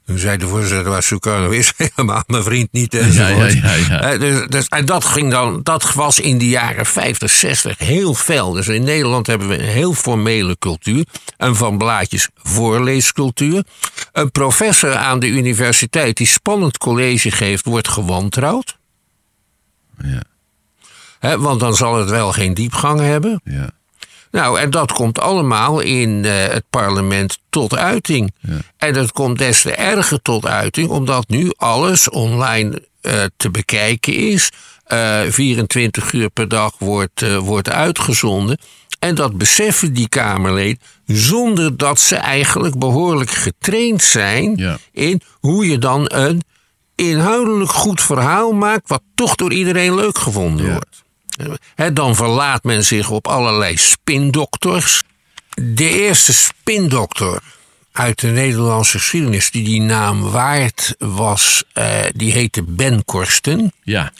Toen 0.05 0.17
zei 0.17 0.37
de 0.37 0.47
voorzitter, 0.47 0.89
waar 0.89 1.03
Sukarno 1.03 1.49
is 1.49 1.73
helemaal 1.77 2.23
mijn 2.27 2.43
vriend 2.43 2.71
niet. 2.71 2.93
enzovoort. 2.93 3.53
ja, 3.53 3.73
ja, 3.73 3.85
ja. 3.89 4.01
Eh, 4.01 4.19
dus, 4.19 4.47
dus, 4.47 4.67
en 4.67 4.85
dat, 4.85 5.05
ging 5.05 5.31
dan, 5.31 5.59
dat 5.63 5.93
was 5.93 6.19
in 6.19 6.37
de 6.37 6.47
jaren 6.47 6.85
50, 6.85 7.31
60 7.31 7.77
heel 7.77 8.13
fel. 8.13 8.51
Dus 8.51 8.67
in 8.67 8.83
Nederland 8.83 9.27
hebben 9.27 9.47
we 9.47 9.59
een 9.59 9.69
heel 9.69 9.93
formele 9.93 10.55
cultuur. 10.59 11.05
Een 11.37 11.55
van 11.55 11.77
blaadjes 11.77 12.29
voorleescultuur. 12.35 13.63
Een 14.11 14.31
professor 14.31 14.95
aan 14.95 15.19
de 15.19 15.27
universiteit 15.27 16.17
die 16.17 16.27
spannend 16.27 16.77
college 16.77 17.31
geeft, 17.31 17.65
wordt 17.65 17.87
gewantrouwd. 17.87 18.77
Ja, 20.03 20.23
Want 21.37 21.59
dan 21.59 21.75
zal 21.75 21.95
het 21.97 22.09
wel 22.09 22.31
geen 22.31 22.53
diepgang 22.53 22.99
hebben. 22.99 23.41
ja. 23.43 23.69
Nou, 24.31 24.59
en 24.59 24.69
dat 24.69 24.91
komt 24.91 25.19
allemaal 25.19 25.79
in 25.79 26.25
eh, 26.25 26.31
het 26.47 26.63
parlement 26.69 27.37
tot 27.49 27.75
uiting. 27.75 28.33
Ja. 28.39 28.57
En 28.77 28.93
dat 28.93 29.11
komt 29.11 29.37
des 29.37 29.61
te 29.61 29.71
erger 29.71 30.21
tot 30.21 30.45
uiting, 30.45 30.89
omdat 30.89 31.27
nu 31.27 31.51
alles 31.57 32.09
online 32.09 32.81
eh, 33.01 33.23
te 33.37 33.49
bekijken 33.51 34.13
is. 34.15 34.49
Eh 34.85 35.21
24 35.29 36.11
uur 36.13 36.29
per 36.29 36.47
dag 36.47 36.73
wordt, 36.79 37.21
eh, 37.21 37.37
wordt 37.37 37.69
uitgezonden. 37.69 38.57
En 38.99 39.15
dat 39.15 39.37
beseffen 39.37 39.93
die 39.93 40.09
Kamerleden 40.09 40.79
zonder 41.05 41.77
dat 41.77 41.99
ze 41.99 42.15
eigenlijk 42.15 42.79
behoorlijk 42.79 43.29
getraind 43.31 44.03
zijn 44.03 44.53
Ja. 44.55 44.77
in 44.91 45.21
hoe 45.39 45.69
je 45.69 45.77
dan 45.77 46.05
een 46.13 46.41
inhoudelijk 46.95 47.71
goed 47.71 48.01
verhaal 48.01 48.51
maakt, 48.51 48.89
wat 48.89 49.01
toch 49.15 49.35
door 49.35 49.53
iedereen 49.53 49.95
leuk 49.95 50.17
gevonden 50.17 50.65
Ja. 50.65 50.71
wordt. 50.71 51.03
Dan 51.93 52.15
verlaat 52.15 52.63
men 52.63 52.85
zich 52.85 53.09
op 53.09 53.27
allerlei 53.27 53.77
spindokters. 53.77 55.01
De 55.55 55.89
eerste 55.89 56.33
spindokter 56.33 57.41
uit 57.91 58.19
de 58.19 58.27
Nederlandse 58.27 58.97
geschiedenis 58.97 59.51
die 59.51 59.63
die 59.63 59.81
naam 59.81 60.21
waard 60.21 60.95
was, 60.97 61.63
eh, 61.73 62.03
die 62.15 62.31
heette 62.31 62.63
Ben 62.63 63.05
Korsten. 63.05 63.73
Ja, 63.83 64.11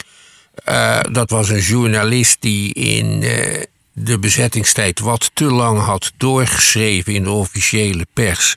Eh, 0.63 0.99
dat 1.12 1.30
was 1.30 1.49
een 1.49 1.62
journalist 1.62 2.38
die 2.39 2.73
in 2.73 3.23
eh, 3.23 3.63
de 3.93 4.19
bezettingstijd 4.19 4.99
wat 4.99 5.32
te 5.34 5.45
lang 5.45 5.80
had 5.80 6.12
doorgeschreven 6.17 7.13
in 7.13 7.23
de 7.23 7.30
officiële 7.30 8.06
pers. 8.13 8.56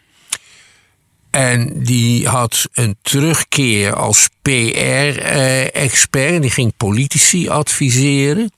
En 1.31 1.83
die 1.83 2.29
had 2.29 2.69
een 2.73 2.97
terugkeer 3.03 3.95
als 3.95 4.29
PR-expert. 4.43 6.33
en 6.35 6.41
die 6.41 6.51
ging 6.51 6.73
politici 6.77 7.49
adviseren. 7.49 8.53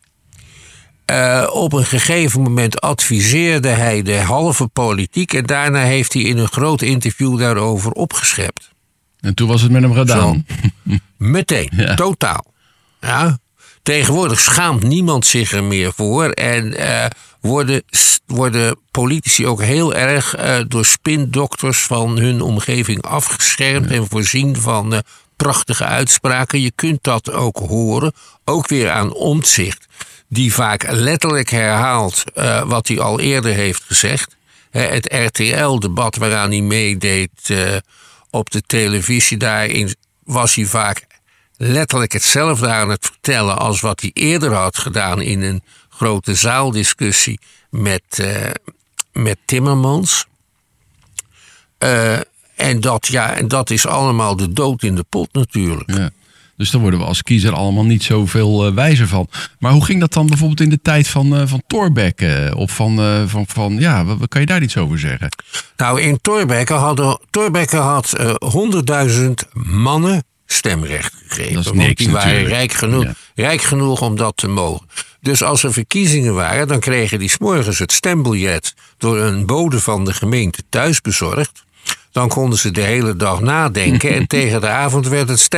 Eh, 1.04 1.46
op 1.52 1.72
een 1.72 1.84
gegeven 1.84 2.42
moment 2.42 2.80
adviseerde 2.80 3.68
hij 3.68 4.02
de 4.02 4.16
halve 4.18 4.66
politiek. 4.66 5.32
En 5.32 5.46
daarna 5.46 5.82
heeft 5.82 6.12
hij 6.12 6.22
in 6.22 6.38
een 6.38 6.48
groot 6.48 6.82
interview 6.82 7.38
daarover 7.38 7.92
opgeschept. 7.92 8.70
en 9.20 9.34
toen 9.34 9.48
was 9.48 9.62
het 9.62 9.70
met 9.70 9.82
hem 9.82 9.92
gedaan. 9.94 10.46
Meteen, 11.16 11.68
Ja. 11.76 11.94
totaal. 11.94 12.44
Ja. 13.00 13.38
Tegenwoordig 13.82 14.40
schaamt 14.40 14.82
niemand 14.82 15.26
zich 15.26 15.52
er 15.52 15.64
meer 15.64 15.92
voor. 15.92 16.30
En 16.30 16.76
eh, 16.76 17.06
worden, 17.40 17.82
worden 18.26 18.78
politici 18.90 19.46
ook 19.46 19.62
heel 19.62 19.94
erg 19.94 20.34
eh, 20.34 20.58
door 20.68 20.84
spindokters 20.84 21.82
van 21.82 22.18
hun 22.18 22.40
omgeving 22.40 23.02
afgeschermd 23.02 23.90
en 23.90 24.06
voorzien 24.08 24.56
van 24.56 24.94
eh, 24.94 24.98
prachtige 25.36 25.84
uitspraken. 25.84 26.60
Je 26.60 26.72
kunt 26.74 27.02
dat 27.02 27.32
ook 27.32 27.56
horen, 27.58 28.12
ook 28.44 28.68
weer 28.68 28.90
aan 28.90 29.12
omzicht, 29.12 29.86
die 30.28 30.54
vaak 30.54 30.90
letterlijk 30.90 31.50
herhaalt 31.50 32.24
wat 32.66 32.88
hij 32.88 33.00
al 33.00 33.20
eerder 33.20 33.54
heeft 33.54 33.82
gezegd. 33.86 34.36
Het 34.70 35.14
RTL-debat 35.26 36.16
waaraan 36.16 36.50
hij 36.50 36.60
meedeed 36.60 37.54
op 38.30 38.50
de 38.50 38.62
televisie, 38.66 39.36
daarin 39.36 39.94
was 40.24 40.54
hij 40.54 40.64
vaak 40.64 41.06
letterlijk 41.62 42.12
hetzelfde 42.12 42.68
aan 42.68 42.90
het 42.90 43.06
vertellen 43.06 43.58
als 43.58 43.80
wat 43.80 44.00
hij 44.00 44.10
eerder 44.12 44.54
had 44.54 44.78
gedaan 44.78 45.20
in 45.20 45.42
een 45.42 45.62
grote 45.88 46.34
zaaldiscussie 46.34 47.40
met, 47.70 48.02
eh, 48.08 48.50
met 49.12 49.38
Timmermans. 49.44 50.26
Eh, 51.78 52.18
en, 52.54 52.80
dat, 52.80 53.06
ja, 53.06 53.34
en 53.34 53.48
dat 53.48 53.70
is 53.70 53.86
allemaal 53.86 54.36
de 54.36 54.52
dood 54.52 54.82
in 54.82 54.94
de 54.94 55.04
pot 55.08 55.32
natuurlijk. 55.32 55.90
Ja. 55.94 56.10
Dus 56.56 56.70
daar 56.70 56.80
worden 56.80 57.00
we 57.00 57.06
als 57.06 57.22
kiezer 57.22 57.52
allemaal 57.52 57.84
niet 57.84 58.02
zoveel 58.02 58.66
eh, 58.66 58.74
wijzer 58.74 59.08
van. 59.08 59.28
Maar 59.58 59.72
hoe 59.72 59.84
ging 59.84 60.00
dat 60.00 60.12
dan 60.12 60.26
bijvoorbeeld 60.26 60.60
in 60.60 60.70
de 60.70 60.82
tijd 60.82 61.08
van, 61.08 61.36
eh 61.36 61.46
van 61.46 61.62
Thorbecke? 61.66 62.26
eh, 62.26 62.56
of 62.56 62.70
van, 62.70 63.28
van, 63.28 63.46
van 63.46 63.78
ja, 63.78 64.04
wat, 64.04 64.18
wat 64.18 64.28
kan 64.28 64.40
je 64.40 64.46
daar 64.46 64.62
iets 64.62 64.76
over 64.76 64.98
zeggen? 64.98 65.28
Nou, 65.76 66.00
in 66.00 66.18
Thorbecke, 66.20 66.72
hadden, 66.72 67.18
Thorbecke 67.30 67.76
had 67.76 68.18
100.000 68.38 69.48
mannen 69.52 70.24
stemrecht 70.52 71.12
gegeven. 71.26 71.62
Want 71.62 71.76
niks 71.76 71.94
die 71.94 72.10
waren 72.10 72.28
natuurlijk. 72.28 72.54
rijk 72.54 72.72
genoeg, 72.72 73.04
Ja. 73.04 73.14
rijk 73.34 73.62
genoeg 73.62 74.00
om 74.00 74.16
dat 74.16 74.36
te 74.36 74.48
mogen. 74.48 74.86
Dus 75.20 75.42
als 75.42 75.62
er 75.62 75.72
verkiezingen 75.72 76.34
waren, 76.34 76.68
dan 76.68 76.80
kregen 76.80 77.18
die 77.18 77.28
's 77.28 77.38
morgens 77.38 77.78
het 77.78 77.92
stembiljet 77.92 78.74
door 78.98 79.18
een 79.18 79.46
bode 79.46 79.80
van 79.80 80.04
de 80.04 80.12
gemeente 80.14 80.62
thuis 80.68 81.00
bezorgd. 81.00 81.62
Dan 82.12 82.28
konden 82.28 82.58
ze 82.58 82.70
de 82.70 82.80
hele 82.80 83.16
dag 83.16 83.40
nadenken 83.40 84.14
en 84.14 84.26
tegen 84.36 84.60
de 84.60 84.68
avond 84.68 85.08
werd 85.08 85.28
het 85.28 85.48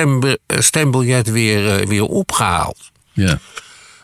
stembiljet 0.65 1.31
weer, 1.31 1.81
eh, 1.81 1.87
weer 1.87 2.05
opgehaald. 2.05 2.79
Ja, 3.13 3.39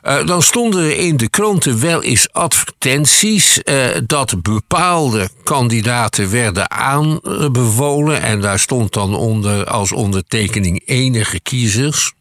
Eh, 0.02 0.26
dan 0.26 0.42
stonden 0.42 0.82
er 0.82 0.96
in 0.96 1.16
de 1.16 1.28
kranten 1.28 1.80
wel 1.80 2.02
eens 2.02 2.32
advertenties 2.32 3.62
eh, 3.62 3.86
dat 4.06 4.42
bepaalde 4.42 5.28
kandidaten 5.44 6.30
werden 6.30 6.70
aanbevolen. 6.70 8.22
En 8.22 8.40
daar 8.40 8.58
stond 8.58 8.92
dan 8.92 9.14
onder 9.14 9.64
als 9.64 9.92
ondertekening 9.92 10.82
enige 10.86 11.40
kiezers. 11.40 12.12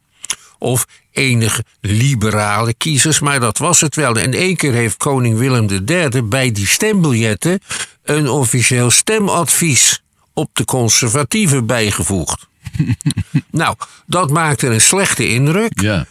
Of 0.59 0.85
enige 1.11 1.63
liberale 1.81 2.73
kiezers, 2.73 3.19
maar 3.19 3.39
dat 3.39 3.57
was 3.57 3.81
het 3.81 3.95
wel. 3.95 4.15
En 4.15 4.33
één 4.33 4.55
keer 4.55 4.73
heeft 4.73 4.97
koning 4.97 5.37
Willem 5.37 5.67
III 5.85 6.21
bij 6.23 6.51
die 6.51 6.67
stembiljetten 6.67 7.59
een 8.03 8.29
officieel 8.29 8.91
stemadvies 8.91 10.03
op 10.33 10.49
de 10.53 10.65
conservatieven 10.65 11.65
bijgevoegd. 11.65 12.47
nou, 13.51 13.75
dat 14.05 14.29
maakte 14.29 14.67
een 14.67 14.81
slechte 14.81 15.27
indruk. 15.27 15.81
ja, 15.81 16.05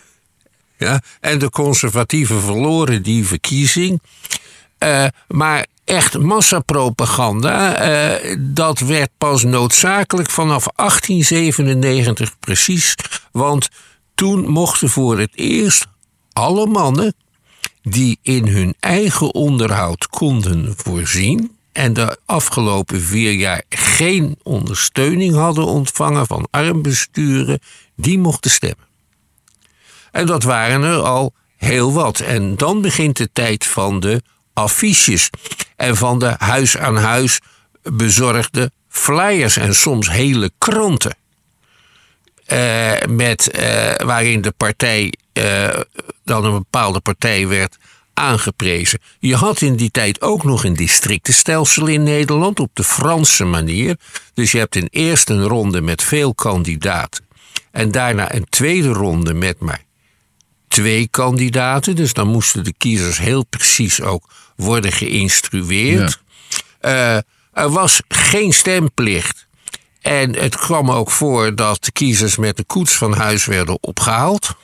Ja, 0.78 1.00
en 1.20 1.38
de 1.38 1.50
conservatieven 1.50 2.40
verloren 2.40 3.02
die 3.02 3.26
verkiezing. 3.26 4.00
Eh, 4.78 5.06
maar 5.28 5.66
echt 5.84 6.18
massapropaganda, 6.18 7.74
eh, 7.74 8.36
dat 8.38 8.78
werd 8.78 9.10
pas 9.18 9.44
noodzakelijk 9.44 10.30
vanaf 10.30 10.66
1897 10.74 12.38
precies. 12.38 12.94
Want 13.32 13.68
toen 14.14 14.48
mochten 14.48 14.88
voor 14.88 15.18
het 15.18 15.30
eerst 15.34 15.86
alle 16.32 16.66
mannen 16.66 17.14
die 17.82 18.18
in 18.22 18.46
hun 18.46 18.74
eigen 18.80 19.34
onderhoud 19.34 20.08
konden 20.08 20.74
voorzien 20.76 21.56
en 21.72 21.92
de 21.92 22.18
afgelopen 22.26 23.00
vier 23.00 23.32
jaar 23.32 23.62
geen 23.68 24.36
ondersteuning 24.42 25.34
hadden 25.34 25.66
ontvangen 25.66 26.26
van 26.26 26.48
armbesturen, 26.50 27.58
die 27.96 28.18
mochten 28.18 28.50
stemmen. 28.50 28.86
En 30.16 30.26
dat 30.26 30.42
waren 30.42 30.82
er 30.82 31.00
al 31.00 31.32
heel 31.56 31.92
wat. 31.92 32.20
En 32.20 32.56
dan 32.56 32.80
begint 32.80 33.16
de 33.16 33.28
tijd 33.32 33.66
van 33.66 34.00
de 34.00 34.22
affiches 34.52 35.30
en 35.76 35.96
van 35.96 36.18
de 36.18 36.34
huis 36.38 36.76
aan 36.76 36.96
huis 36.96 37.40
bezorgde 37.82 38.70
flyers 38.88 39.56
en 39.56 39.74
soms 39.74 40.10
hele 40.10 40.50
kranten. 40.58 41.16
Eh, 42.46 42.92
met, 43.08 43.50
eh, 43.50 43.94
waarin 44.06 44.40
de 44.40 44.50
partij, 44.56 45.12
eh, 45.32 45.80
dan 46.24 46.44
een 46.44 46.52
bepaalde 46.52 47.00
partij 47.00 47.46
werd 47.46 47.76
aangeprezen. 48.14 49.00
Je 49.18 49.34
had 49.34 49.60
in 49.60 49.76
die 49.76 49.90
tijd 49.90 50.22
ook 50.22 50.44
nog 50.44 50.64
een 50.64 50.76
districtenstelsel 50.76 51.86
in 51.86 52.02
Nederland 52.02 52.60
op 52.60 52.70
de 52.72 52.84
Franse 52.84 53.44
manier. 53.44 53.96
Dus 54.34 54.52
je 54.52 54.58
hebt 54.58 54.76
een 54.76 54.88
eerste 54.90 55.42
ronde 55.42 55.80
met 55.80 56.02
veel 56.02 56.34
kandidaten. 56.34 57.24
En 57.70 57.90
daarna 57.90 58.34
een 58.34 58.46
tweede 58.48 58.88
ronde 58.88 59.34
met 59.34 59.60
maar 59.60 59.84
twee 60.76 61.08
kandidaten. 61.08 61.96
Dus 61.96 62.12
dan 62.12 62.28
moesten 62.28 62.64
de 62.64 62.74
kiezers 62.78 63.18
heel 63.18 63.44
precies 63.44 64.00
ook 64.02 64.28
worden 64.56 64.92
geïnstrueerd. 64.92 66.20
Eh, 66.80 67.16
er 67.52 67.70
was 67.70 68.00
geen 68.08 68.52
stemplicht. 68.52 69.46
En 70.00 70.36
het 70.36 70.56
kwam 70.56 70.90
ook 70.90 71.10
voor 71.10 71.54
dat 71.54 71.84
de 71.84 71.92
kiezers 71.92 72.36
met 72.36 72.56
de 72.56 72.64
koets 72.64 72.94
van 72.94 73.12
huis 73.12 73.44
werden 73.44 73.78
opgehaald. 73.80 74.54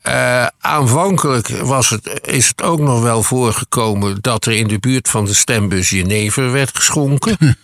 Eh, 0.00 0.46
aanvankelijk 0.60 1.48
was 1.48 1.90
het, 1.90 2.20
is 2.22 2.48
het 2.48 2.62
ook 2.62 2.80
nog 2.80 3.02
wel 3.02 3.22
voorgekomen 3.22 4.18
dat 4.20 4.46
er 4.46 4.52
in 4.52 4.68
de 4.68 4.78
buurt 4.78 5.08
van 5.08 5.24
de 5.24 5.34
stembus 5.34 5.90
jenever 5.90 6.52
werd 6.52 6.76
geschonken. 6.76 7.36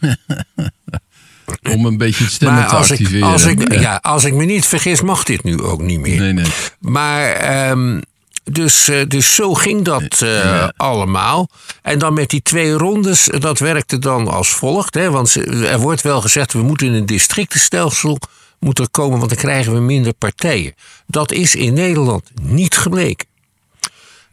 Om 1.75 1.87
een 1.87 1.97
beetje 1.97 2.25
het 2.25 2.33
stemmen 2.33 2.59
Maar 2.59 2.69
te 2.69 2.75
als 2.77 2.87
ik, 2.91 2.99
activeren. 2.99 3.29
als, 3.29 3.45
ik, 3.45 3.73
ja, 3.81 3.99
als 4.03 4.25
ik 4.25 4.35
me 4.35 4.45
niet 4.45 4.67
vergis, 4.67 5.01
mag 5.01 5.25
dit 5.25 5.43
nu 5.45 5.63
ook 5.63 5.81
niet 5.83 6.01
meer. 6.01 6.21
Nee, 6.21 6.33
nee. 6.33 6.47
Maar 6.79 7.31
ehm, 7.33 8.01
dus, 8.45 8.89
eh, 8.89 9.01
dus 9.09 9.35
zo 9.35 9.55
ging 9.55 9.85
dat 9.85 10.03
eh, 10.23 10.29
Ja. 10.45 10.73
allemaal. 10.77 11.49
En 11.83 11.99
dan 11.99 12.15
met 12.15 12.31
die 12.31 12.43
twee 12.43 12.73
rondes, 12.73 13.29
dat 13.39 13.59
werkte 13.59 13.99
dan 13.99 14.29
als 14.29 14.49
volgt. 14.49 14.95
Hè, 14.95 15.11
want 15.11 15.35
er 15.65 15.79
wordt 15.79 16.03
wel 16.03 16.21
gezegd, 16.21 16.53
we 16.53 16.63
moeten 16.63 16.87
in 16.87 16.93
een 16.93 17.07
districtenstelsel 17.07 18.19
moeten 18.59 18.91
komen, 18.91 19.19
want 19.19 19.31
dan 19.31 19.39
krijgen 19.39 19.73
we 19.75 19.81
minder 19.81 20.13
partijen. 20.15 20.75
Dat 21.07 21.33
is 21.33 21.55
in 21.55 21.75
Nederland 21.75 22.31
niet 22.43 22.77
gebleken. 22.77 23.27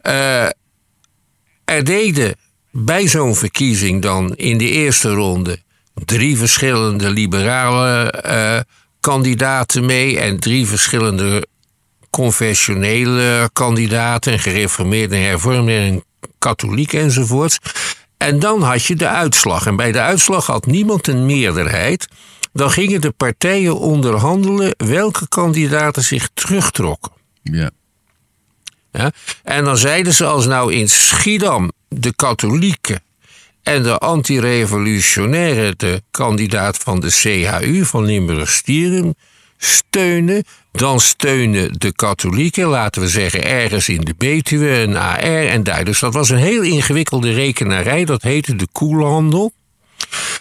Eh, 0.00 0.44
er 1.64 1.84
deden 1.84 2.34
bij 2.70 3.06
zo'n 3.08 3.34
verkiezing 3.36 4.02
dan 4.02 4.34
in 4.34 4.58
de 4.58 4.68
eerste 4.70 5.08
ronde 5.10 5.58
drie 6.04 6.36
verschillende 6.36 7.10
liberale 7.10 8.10
eh, 8.10 8.60
kandidaten 9.00 9.86
mee 9.86 10.18
en 10.18 10.38
drie 10.38 10.66
verschillende 10.66 11.46
confessionele 12.10 13.50
kandidaten, 13.52 14.38
gereformeerde, 14.38 15.16
hervormde 15.16 15.72
en 15.72 16.04
katholiek 16.38 16.92
enzovoorts. 16.92 17.58
En 18.16 18.38
dan 18.38 18.62
had 18.62 18.84
je 18.84 18.96
de 18.96 19.08
uitslag. 19.08 19.66
En 19.66 19.76
bij 19.76 19.92
de 19.92 20.00
uitslag 20.00 20.46
had 20.46 20.66
niemand 20.66 21.06
een 21.06 21.26
meerderheid. 21.26 22.08
Dan 22.52 22.70
gingen 22.70 23.00
de 23.00 23.10
partijen 23.10 23.78
onderhandelen 23.78 24.74
welke 24.76 25.28
kandidaten 25.28 26.02
zich 26.02 26.28
terugtrokken. 26.34 27.12
Ja. 27.42 27.70
Ja? 28.92 29.12
En 29.42 29.64
dan 29.64 29.76
zeiden 29.76 30.14
ze 30.14 30.24
als 30.24 30.46
nou 30.46 30.72
in 30.72 30.88
Schiedam 30.88 31.72
de 31.88 32.14
katholieken 32.14 33.02
en 33.68 33.82
de 33.82 33.98
antirevolutionaire, 33.98 36.02
kandidaat 36.10 36.76
van 36.76 37.00
de 37.00 37.10
CHU 37.10 37.84
van 37.84 38.04
Limburg-Stieren, 38.04 39.14
steunen, 39.58 40.44
dan 40.72 41.00
steunen 41.00 41.78
de 41.78 41.92
katholieken, 41.92 42.66
laten 42.66 43.02
we 43.02 43.08
zeggen 43.08 43.44
ergens 43.44 43.88
in 43.88 44.00
de 44.00 44.14
Betuwe, 44.18 44.68
een 44.68 44.96
AR 44.96 45.48
en 45.48 45.62
daar. 45.62 45.84
Dus 45.84 45.98
dat 45.98 46.14
was 46.14 46.28
een 46.28 46.36
heel 46.36 46.62
ingewikkelde 46.62 47.32
rekenarij, 47.32 48.04
dat 48.04 48.22
heette 48.22 48.56
de 48.56 48.68
koelhandel. 48.72 49.52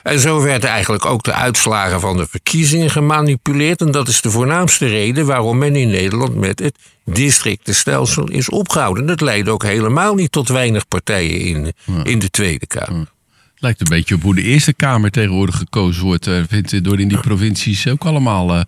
En 0.04 0.20
zo 0.20 0.42
werden 0.42 0.70
eigenlijk 0.70 1.06
ook 1.06 1.24
de 1.24 1.34
uitslagen 1.34 2.00
van 2.00 2.18
de 2.18 2.28
verkiezingen 2.30 2.90
gemanipuleerd. 2.90 3.82
En 3.82 3.92
dat 3.92 4.08
is 4.08 4.22
de 4.22 4.32
voornaamste 4.32 4.88
reden 4.88 5.26
waarom 5.26 5.58
men 5.58 5.76
in 5.76 5.90
Nederland 5.90 6.36
met 6.36 6.60
het 6.60 6.78
districtenstelsel 7.06 8.30
is 8.30 8.50
opgehouden. 8.50 9.06
Dat 9.06 9.22
leidde 9.22 9.52
ook 9.52 9.64
helemaal 9.64 10.16
niet 10.16 10.32
tot 10.32 10.48
weinig 10.48 10.88
partijen 10.88 11.40
in, 11.40 11.74
in 12.04 12.20
de 12.20 12.30
Tweede 12.30 12.68
Kamer. 12.68 13.16
Lijkt 13.60 13.80
een 13.80 13.88
beetje 13.90 14.16
op 14.16 14.22
hoe 14.22 14.36
de 14.36 14.42
Eerste 14.42 14.74
Kamer 14.74 15.12
tegenwoordig 15.12 15.56
gekozen 15.56 16.04
wordt. 16.04 16.26
Er 16.26 16.46
vindt 16.50 16.84
door 16.84 17.00
in 17.00 17.08
die 17.08 17.20
provincies 17.20 17.88
ook 17.88 18.06
allemaal 18.06 18.54
eh, 18.54 18.62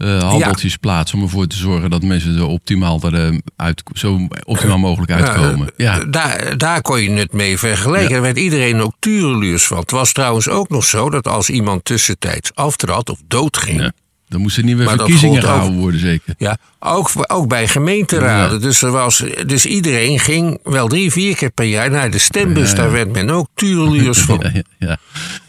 eh, 0.00 0.22
handeltjes 0.22 0.76
plaats 0.76 1.14
om 1.14 1.22
ervoor 1.22 1.46
te 1.46 1.56
zorgen 1.56 1.90
dat 1.90 2.02
mensen 2.02 2.36
er 2.36 2.46
optimaal 2.46 3.02
er, 3.02 3.14
eh, 3.14 3.38
uit, 3.56 3.82
zo 3.92 4.28
optimaal 4.44 4.78
mogelijk 4.78 5.12
uitkomen. 5.12 5.70
Ja, 5.76 6.04
Daar, 6.04 6.56
daar 6.56 6.82
kon 6.82 7.02
je 7.02 7.10
het 7.10 7.32
mee 7.32 7.58
vergelijken. 7.58 8.08
Ja. 8.08 8.14
Daar 8.14 8.22
werd 8.22 8.38
iedereen 8.38 8.80
ook 8.80 8.94
tureluurs 8.98 9.66
van. 9.66 9.78
Het 9.78 9.90
was 9.90 10.12
trouwens 10.12 10.48
ook 10.48 10.68
nog 10.68 10.84
zo 10.84 11.10
dat 11.10 11.28
als 11.28 11.50
iemand 11.50 11.84
tussentijds 11.84 12.50
aftrad 12.54 13.10
of 13.10 13.18
doodging. 13.28 13.92
Dan 14.30 14.40
moesten 14.40 14.64
nieuwe 14.64 14.84
Maar 14.84 14.96
dat 14.96 15.06
verkiezingen 15.06 15.42
gehouden 15.42 15.78
worden, 15.78 16.00
zeker. 16.00 16.34
Ja, 16.38 16.56
ook, 16.78 17.10
ook 17.26 17.48
bij 17.48 17.68
gemeenteraden. 17.68 18.60
Dus, 18.60 18.82
er 18.82 18.90
was, 18.90 19.24
dus 19.46 19.66
iedereen 19.66 20.18
ging 20.18 20.58
wel 20.62 20.88
drie, 20.88 21.10
vier 21.10 21.36
keer 21.36 21.50
per 21.50 21.64
jaar 21.64 21.90
naar 21.90 22.10
de 22.10 22.18
stembus. 22.18 22.70
Ja, 22.70 22.76
ja. 22.76 22.82
Daar 22.82 22.92
werd 22.92 23.12
men 23.12 23.30
ook 23.30 23.48
tureluurs 23.54 24.18
van. 24.28 24.38
Ja, 24.42 24.50
ja, 24.52 24.62
ja. 24.78 24.96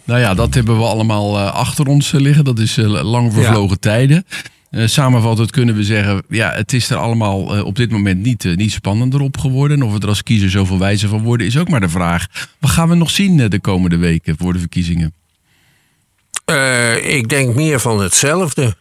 Nou 0.03 0.19
ja, 0.19 0.33
dat 0.33 0.53
hebben 0.53 0.77
we 0.77 0.83
allemaal 0.83 1.37
eh, 1.37 1.53
achter 1.53 1.87
ons 1.87 2.13
eh, 2.13 2.19
liggen. 2.19 2.43
Dat 2.43 2.59
is 2.59 2.77
eh, 2.77 3.03
lang 3.03 3.33
vervlogen 3.33 3.79
tijden. 3.79 4.25
Eh, 4.69 4.87
samenvattend 4.87 5.51
kunnen 5.51 5.75
we 5.75 5.83
zeggen, 5.83 6.23
ja, 6.29 6.51
het 6.51 6.73
is 6.73 6.89
er 6.89 6.97
allemaal 6.97 7.63
op 7.63 7.75
dit 7.75 7.91
moment 7.91 8.21
niet, 8.21 8.55
niet 8.55 8.71
spannender 8.71 9.21
op 9.21 9.37
geworden. 9.37 9.77
En 9.77 9.85
of 9.85 9.93
we 9.93 9.99
er 9.99 10.07
als 10.07 10.23
kiezer 10.23 10.49
zoveel 10.49 10.79
wijzer 10.79 11.09
van 11.09 11.21
worden, 11.21 11.47
is 11.47 11.57
ook 11.57 11.69
maar 11.69 11.79
de 11.79 11.89
vraag. 11.89 12.27
Wat 12.59 12.71
gaan 12.71 12.89
we 12.89 12.95
nog 12.95 13.09
zien 13.09 13.49
de 13.49 13.59
komende 13.59 13.97
weken 13.97 14.35
voor 14.37 14.53
de 14.53 14.59
verkiezingen? 14.59 15.13
Eh, 16.51 17.15
ik 17.15 17.29
denk 17.29 17.55
meer 17.55 17.79
van 17.79 18.01
hetzelfde. 18.01 18.75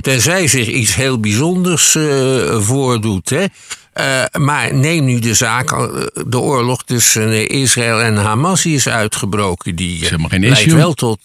Tenzij 0.00 0.46
zich 0.46 0.66
iets 0.66 0.94
heel 0.94 1.20
bijzonders 1.20 1.94
eh, 1.94 2.60
voordoet. 2.60 3.30
Hè. 3.30 3.44
Eh, 3.92 4.24
maar 4.40 4.74
neem 4.74 5.04
nu 5.04 5.18
de 5.18 5.34
zaak, 5.34 5.68
de 6.26 6.38
oorlog 6.38 6.84
tussen 6.84 7.48
Israël 7.48 8.00
en 8.00 8.16
Hamas 8.16 8.62
die 8.62 8.74
is 8.74 8.88
uitgebroken. 8.88 9.76
Die 9.76 10.04
geen 10.04 10.28
leidt 10.28 10.58
issue. 10.58 10.74
wel 10.74 10.94
tot. 10.94 11.18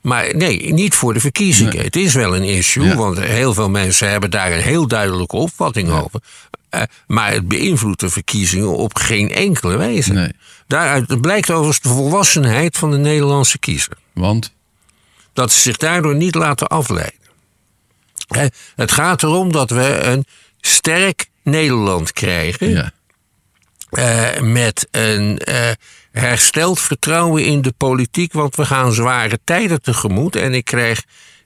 Maar 0.00 0.36
nee, 0.36 0.72
niet 0.72 0.94
voor 0.94 1.14
de 1.14 1.20
verkiezingen. 1.20 1.78
Het 1.82 1.96
is 1.96 2.14
wel 2.14 2.36
een 2.36 2.44
issue, 2.44 2.84
Ja. 2.84 2.96
want 2.96 3.20
heel 3.20 3.54
veel 3.54 3.70
mensen 3.70 4.10
hebben 4.10 4.30
daar 4.30 4.52
een 4.52 4.62
heel 4.62 4.86
duidelijke 4.86 5.36
opvatting 5.36 5.90
over. 5.90 6.20
Maar 7.06 7.32
het 7.32 7.48
beïnvloedt 7.48 8.00
de 8.00 8.08
verkiezingen 8.08 8.76
op 8.76 8.96
geen 8.96 9.32
enkele 9.32 9.76
wijze. 9.76 10.12
Nee. 10.12 10.32
Daaruit 10.66 11.20
blijkt 11.20 11.50
overigens 11.50 11.80
de 11.80 11.88
volwassenheid 11.88 12.76
van 12.76 12.90
de 12.90 12.96
Nederlandse 12.96 13.58
kiezer 13.58 13.96
Want, 14.12 14.52
dat 15.32 15.52
ze 15.52 15.60
zich 15.60 15.76
daardoor 15.76 16.14
niet 16.14 16.34
laten 16.34 16.66
afleiden. 16.66 17.20
Het 18.76 18.92
gaat 18.92 19.22
erom 19.22 19.52
dat 19.52 19.70
we 19.70 19.98
een 20.02 20.24
sterk 20.60 21.30
Nederland 21.42 22.12
krijgen. 22.12 22.70
ja, 22.70 22.92
eh, 23.90 24.40
met 24.40 24.88
een 24.90 25.38
eh, 25.38 25.70
hersteld 26.12 26.80
vertrouwen 26.80 27.44
in 27.44 27.62
de 27.62 27.74
politiek. 27.76 28.32
Want 28.32 28.56
we 28.56 28.64
gaan 28.64 28.92
zware 28.92 29.38
tijden 29.44 29.82
tegemoet. 29.82 30.36
En 30.36 30.54
ik 30.54 30.64
krijg 30.64 31.04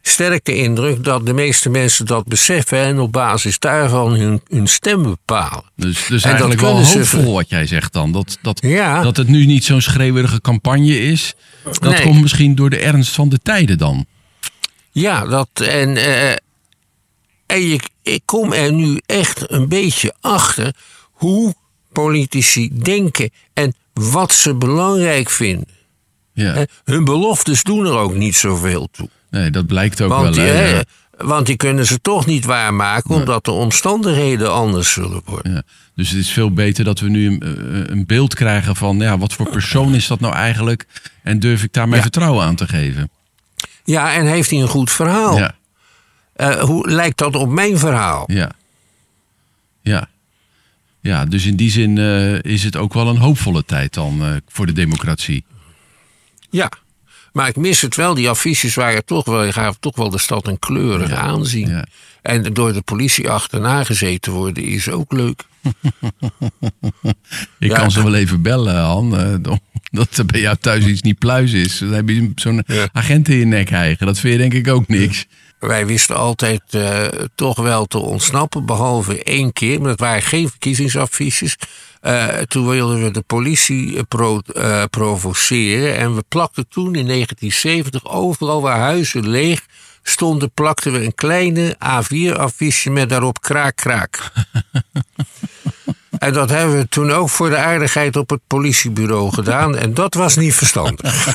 sterk 0.09 0.45
de 0.45 0.55
indruk 0.57 1.05
dat 1.05 1.27
de 1.27 1.33
meeste 1.33 1.69
mensen 1.69 2.07
dat 2.07 2.25
beseffen. 2.27 2.79
En 2.79 2.99
op 2.99 3.13
basis 3.13 3.59
daarvan 3.59 4.13
hun, 4.15 4.41
hun 4.49 4.67
stem 4.67 5.03
bepalen. 5.03 5.65
dus, 5.77 6.07
dus 6.07 6.23
eigenlijk 6.23 6.61
wel 6.61 6.85
ze 6.85 6.99
hoopvol 6.99 7.33
wat 7.35 7.49
jij 7.49 7.67
zegt 7.67 7.93
dan. 7.93 8.13
Dat, 8.13 8.39
dat, 8.43 8.59
Ja. 8.63 9.03
dat 9.03 9.17
het 9.17 9.29
nu 9.29 9.47
niet 9.47 9.65
zo'n 9.65 9.81
schreeuwerige 9.81 10.41
campagne 10.41 11.01
is. 11.01 11.35
Dat 11.65 11.81
Nee. 11.93 12.03
komt 12.03 12.21
misschien 12.21 12.55
door 12.55 12.71
de 12.71 12.79
ernst 12.79 13.15
van 13.15 13.29
de 13.29 13.39
tijden 13.43 13.79
dan. 13.79 14.07
Ja, 14.91 15.27
dat. 15.27 15.49
En, 15.55 15.97
eh, 15.97 16.31
en 17.47 17.61
je, 17.69 17.81
ik 18.03 18.23
kom 18.25 18.53
er 18.53 18.73
nu 18.73 19.01
echt 19.07 19.51
een 19.51 19.69
beetje 19.69 20.15
achter 20.21 20.75
hoe 21.11 21.55
politici 21.93 22.71
denken 22.83 23.31
en 23.55 23.75
wat 23.93 24.33
ze 24.33 24.55
belangrijk 24.55 25.31
vinden. 25.31 25.69
Ja. 26.33 26.67
Hun 26.85 27.05
beloftes 27.05 27.63
doen 27.63 27.87
er 27.87 27.97
ook 27.97 28.15
niet 28.15 28.37
zoveel 28.37 28.89
toe. 28.93 29.09
Nee, 29.41 29.51
dat 29.51 29.67
blijkt 29.67 30.01
ook 30.01 30.09
Want 30.11 30.23
wel. 30.37 30.45
die, 30.45 30.55
hè, 30.55 30.81
want 31.17 31.47
die 31.47 31.57
kunnen 31.57 31.87
ze 31.87 32.01
toch 32.01 32.27
niet 32.27 32.45
waarmaken, 32.45 33.11
omdat 33.15 33.45
de 33.45 33.51
omstandigheden 33.51 34.53
anders 34.53 34.93
zullen 34.93 35.21
worden. 35.25 35.53
Ja, 35.53 35.63
dus 35.95 36.11
het 36.11 36.19
is 36.19 36.31
veel 36.31 36.53
beter 36.53 36.85
dat 36.85 37.01
we 37.01 37.09
nu 37.09 37.27
een, 37.27 37.43
eh, 37.43 37.91
een 37.95 38.07
beeld 38.07 38.35
krijgen 38.35 38.77
van 38.77 38.99
ja, 38.99 39.19
wat 39.19 39.33
voor 39.33 39.51
persoon 39.51 39.95
is 39.95 40.07
dat 40.07 40.21
nou 40.21 40.35
eigenlijk 40.35 40.87
en 41.23 41.39
durf 41.39 41.63
ik 41.63 41.73
daar 41.73 41.85
mijn 41.89 41.97
Ja. 41.97 42.03
vertrouwen 42.03 42.45
aan 42.45 42.55
te 42.57 42.69
geven. 42.69 43.11
Ja, 43.85 44.15
en 44.15 44.27
heeft 44.27 44.51
hij 44.51 44.61
een 44.61 44.69
goed 44.69 44.91
verhaal? 44.91 45.39
Ja, 45.39 45.55
Eh, 46.33 46.55
hoe 46.61 46.91
lijkt 46.91 47.19
dat 47.19 47.37
op 47.37 47.49
mijn 47.49 47.79
verhaal? 47.79 48.25
ja, 48.33 48.51
ja. 49.83 50.09
Ja, 51.01 51.25
dus 51.25 51.47
in 51.47 51.57
die 51.57 51.71
zin 51.71 51.99
eh, 51.99 52.43
is 52.43 52.63
het 52.65 52.77
ook 52.77 52.93
wel 52.95 53.09
een 53.09 53.17
hoopvolle 53.17 53.65
tijd 53.65 53.95
dan 53.95 54.41
voor 54.49 54.67
de 54.67 54.73
democratie. 54.73 55.45
Ja. 56.51 56.71
Maar 57.37 57.49
ik 57.49 57.57
mis 57.57 57.81
het 57.81 57.97
wel. 57.97 58.15
Die 58.15 58.29
affiches 58.29 58.75
waren 58.75 59.05
toch 59.05 59.25
wel, 59.25 59.45
je 59.45 59.53
gaat 59.53 59.77
toch 59.81 59.97
wel 59.97 60.11
de 60.11 60.19
stad 60.19 60.47
een 60.47 60.59
kleurig 60.59 61.13
aanzien. 61.13 61.69
ja. 61.69 61.87
En 62.23 62.53
door 62.53 62.73
de 62.73 62.81
politie 62.83 63.31
achterna 63.31 63.85
gezeten 63.85 64.33
worden 64.33 64.63
is 64.63 64.89
ook 64.91 65.13
leuk. 65.13 65.43
Ik 67.59 67.71
Ja. 67.71 67.79
kan 67.79 67.91
ze 67.91 68.03
wel 68.03 68.15
even 68.15 68.43
bellen, 68.43 68.77
Han, 68.77 69.19
eh, 69.19 69.53
dat 69.91 70.17
er 70.17 70.27
bij 70.27 70.41
jou 70.41 70.57
thuis 70.61 70.85
iets 70.85 71.03
niet 71.03 71.19
pluis 71.19 71.53
is. 71.53 71.79
Dan 71.79 71.93
heb 71.93 72.09
je 72.09 72.33
zo'n 72.35 72.63
agent 72.93 73.29
in 73.29 73.37
je 73.37 73.45
nek 73.45 73.69
hijgen. 73.71 74.07
Dat 74.07 74.19
vind 74.19 74.33
je 74.33 74.39
denk 74.39 74.55
ik 74.55 74.69
ook 74.69 74.89
niks. 74.89 75.27
Wij 75.59 75.87
wisten 75.87 76.17
altijd 76.17 76.63
eh, 76.71 77.05
toch 77.35 77.57
wel 77.59 77.87
te 77.87 77.99
ontsnappen, 77.99 78.67
behalve 78.67 79.23
één 79.23 79.53
keer. 79.53 79.79
Maar 79.81 79.89
dat 79.89 80.01
waren 80.01 80.23
geen 80.23 80.49
verkiezingsaffiches. 80.49 81.57
Eh, 82.07 82.27
toen 82.39 82.69
wilden 82.69 83.03
we 83.03 83.11
de 83.11 83.21
politie 83.21 83.97
eh, 83.97 84.03
pro- 84.09 84.41
eh, 84.55 84.83
provoceren. 84.91 85.97
En 85.97 86.15
we 86.15 86.25
plakten 86.29 86.69
toen 86.69 86.95
in 86.95 87.07
1970 87.07 88.05
overal 88.11 88.63
waar 88.63 88.79
huizen 88.79 89.29
leeg 89.29 89.67
stonden, 90.03 90.51
plakten 90.53 90.93
we 90.93 91.05
een 91.05 91.15
kleine 91.15 91.77
A4-affiche 91.85 92.91
met 92.91 93.09
daarop 93.09 93.41
kraak, 93.41 93.77
kraak. 93.77 94.33
en 96.19 96.33
dat 96.33 96.51
hebben 96.51 96.77
we 96.77 96.89
toen 96.89 97.11
ook 97.13 97.29
voor 97.31 97.51
de 97.51 97.57
aardigheid 97.57 98.17
op 98.17 98.31
het 98.31 98.41
politiebureau 98.47 99.33
gedaan. 99.33 99.77
En 99.77 99.95
dat 99.95 100.15
was 100.15 100.37
niet 100.37 100.55
verstandig. 100.55 101.27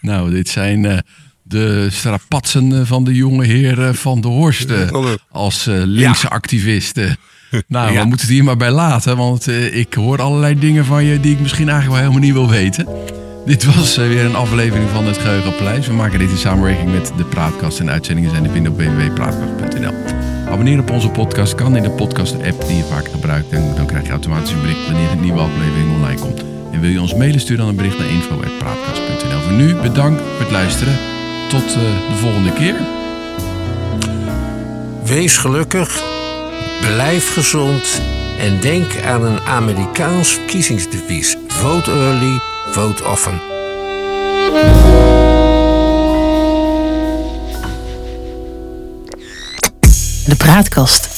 Nou, 0.00 0.30
dit 0.30 0.48
zijn 0.48 0.84
eh, 0.84 0.98
de 1.42 1.90
strapatsen 1.90 2.86
van 2.86 3.04
de 3.04 3.14
jonge 3.14 3.44
heer 3.44 3.86
eh, 3.88 3.94
van 3.94 4.20
de 4.20 4.28
Horst. 4.28 4.70
Hallo. 4.70 5.16
als 5.30 5.66
eh, 5.66 5.74
linkse 5.84 6.28
activisten. 6.28 7.16
Nou, 7.68 7.92
Ja. 7.92 8.00
we 8.00 8.06
moeten 8.06 8.26
het 8.26 8.34
hier 8.34 8.44
maar 8.44 8.56
bij 8.56 8.70
laten. 8.70 9.16
Want 9.16 9.48
eh, 9.48 9.76
ik 9.76 9.94
hoor 9.94 10.22
allerlei 10.22 10.58
dingen 10.58 10.84
van 10.84 11.04
je 11.04 11.20
die 11.20 11.32
ik 11.32 11.40
misschien 11.40 11.68
eigenlijk 11.68 12.00
wel 12.00 12.10
helemaal 12.10 12.28
niet 12.28 12.48
wil 12.48 12.58
weten. 12.60 12.86
Dit 13.46 13.74
was 13.76 13.96
eh, 13.96 14.06
weer 14.06 14.24
een 14.24 14.34
aflevering 14.34 14.88
van 14.90 15.06
het 15.06 15.18
Geheugenpaleis. 15.18 15.86
We 15.86 15.92
maken 15.92 16.18
dit 16.18 16.30
in 16.30 16.36
samenwerking 16.36 16.92
met 16.92 17.12
de 17.16 17.24
Praatkast. 17.24 17.80
En 17.80 17.90
uitzendingen 17.90 18.30
zijn 18.30 18.42
te 18.42 18.50
vinden 18.50 18.72
op 18.72 18.78
www.praatkast.nl. 18.78 19.92
Abonneer 20.50 20.78
op 20.78 20.90
onze 20.90 21.08
podcast 21.08 21.54
kan 21.54 21.76
in 21.76 21.82
de 21.82 21.90
podcast-app 21.90 22.66
die 22.66 22.76
je 22.76 22.84
vaak 22.84 23.08
gebruikt. 23.08 23.50
En 23.50 23.72
dan 23.76 23.86
krijg 23.86 24.04
je 24.04 24.10
automatisch 24.10 24.50
een 24.50 24.60
bericht 24.60 24.86
wanneer 24.90 25.10
een 25.10 25.20
nieuwe 25.20 25.40
aflevering 25.40 25.94
online 25.94 26.20
komt. 26.20 26.44
En 26.72 26.80
wil 26.80 26.90
je 26.90 27.00
ons 27.00 27.14
mailen, 27.14 27.40
stuur 27.40 27.56
dan 27.56 27.68
een 27.68 27.76
bericht 27.76 27.98
naar 27.98 28.08
info.praatkast.nl. 28.08 29.40
Voor 29.40 29.52
nu 29.52 29.74
bedankt 29.74 30.20
voor 30.20 30.40
het 30.40 30.50
luisteren. 30.50 30.96
Tot 31.48 31.62
eh, 31.64 31.80
de 32.08 32.16
volgende 32.20 32.52
keer. 32.52 32.74
Wees 35.04 35.36
gelukkig, 35.36 36.02
blijf 36.80 37.32
gezond 37.32 38.00
en 38.38 38.60
denk 38.60 39.02
aan 39.04 39.24
een 39.24 39.40
Amerikaans 39.40 40.28
verkiezingsdevies. 40.32 41.36
Vote 41.46 41.90
early, 41.90 42.40
vote 42.70 43.04
often. 43.04 43.40
De 50.26 50.36
Praatkast. 50.36 51.17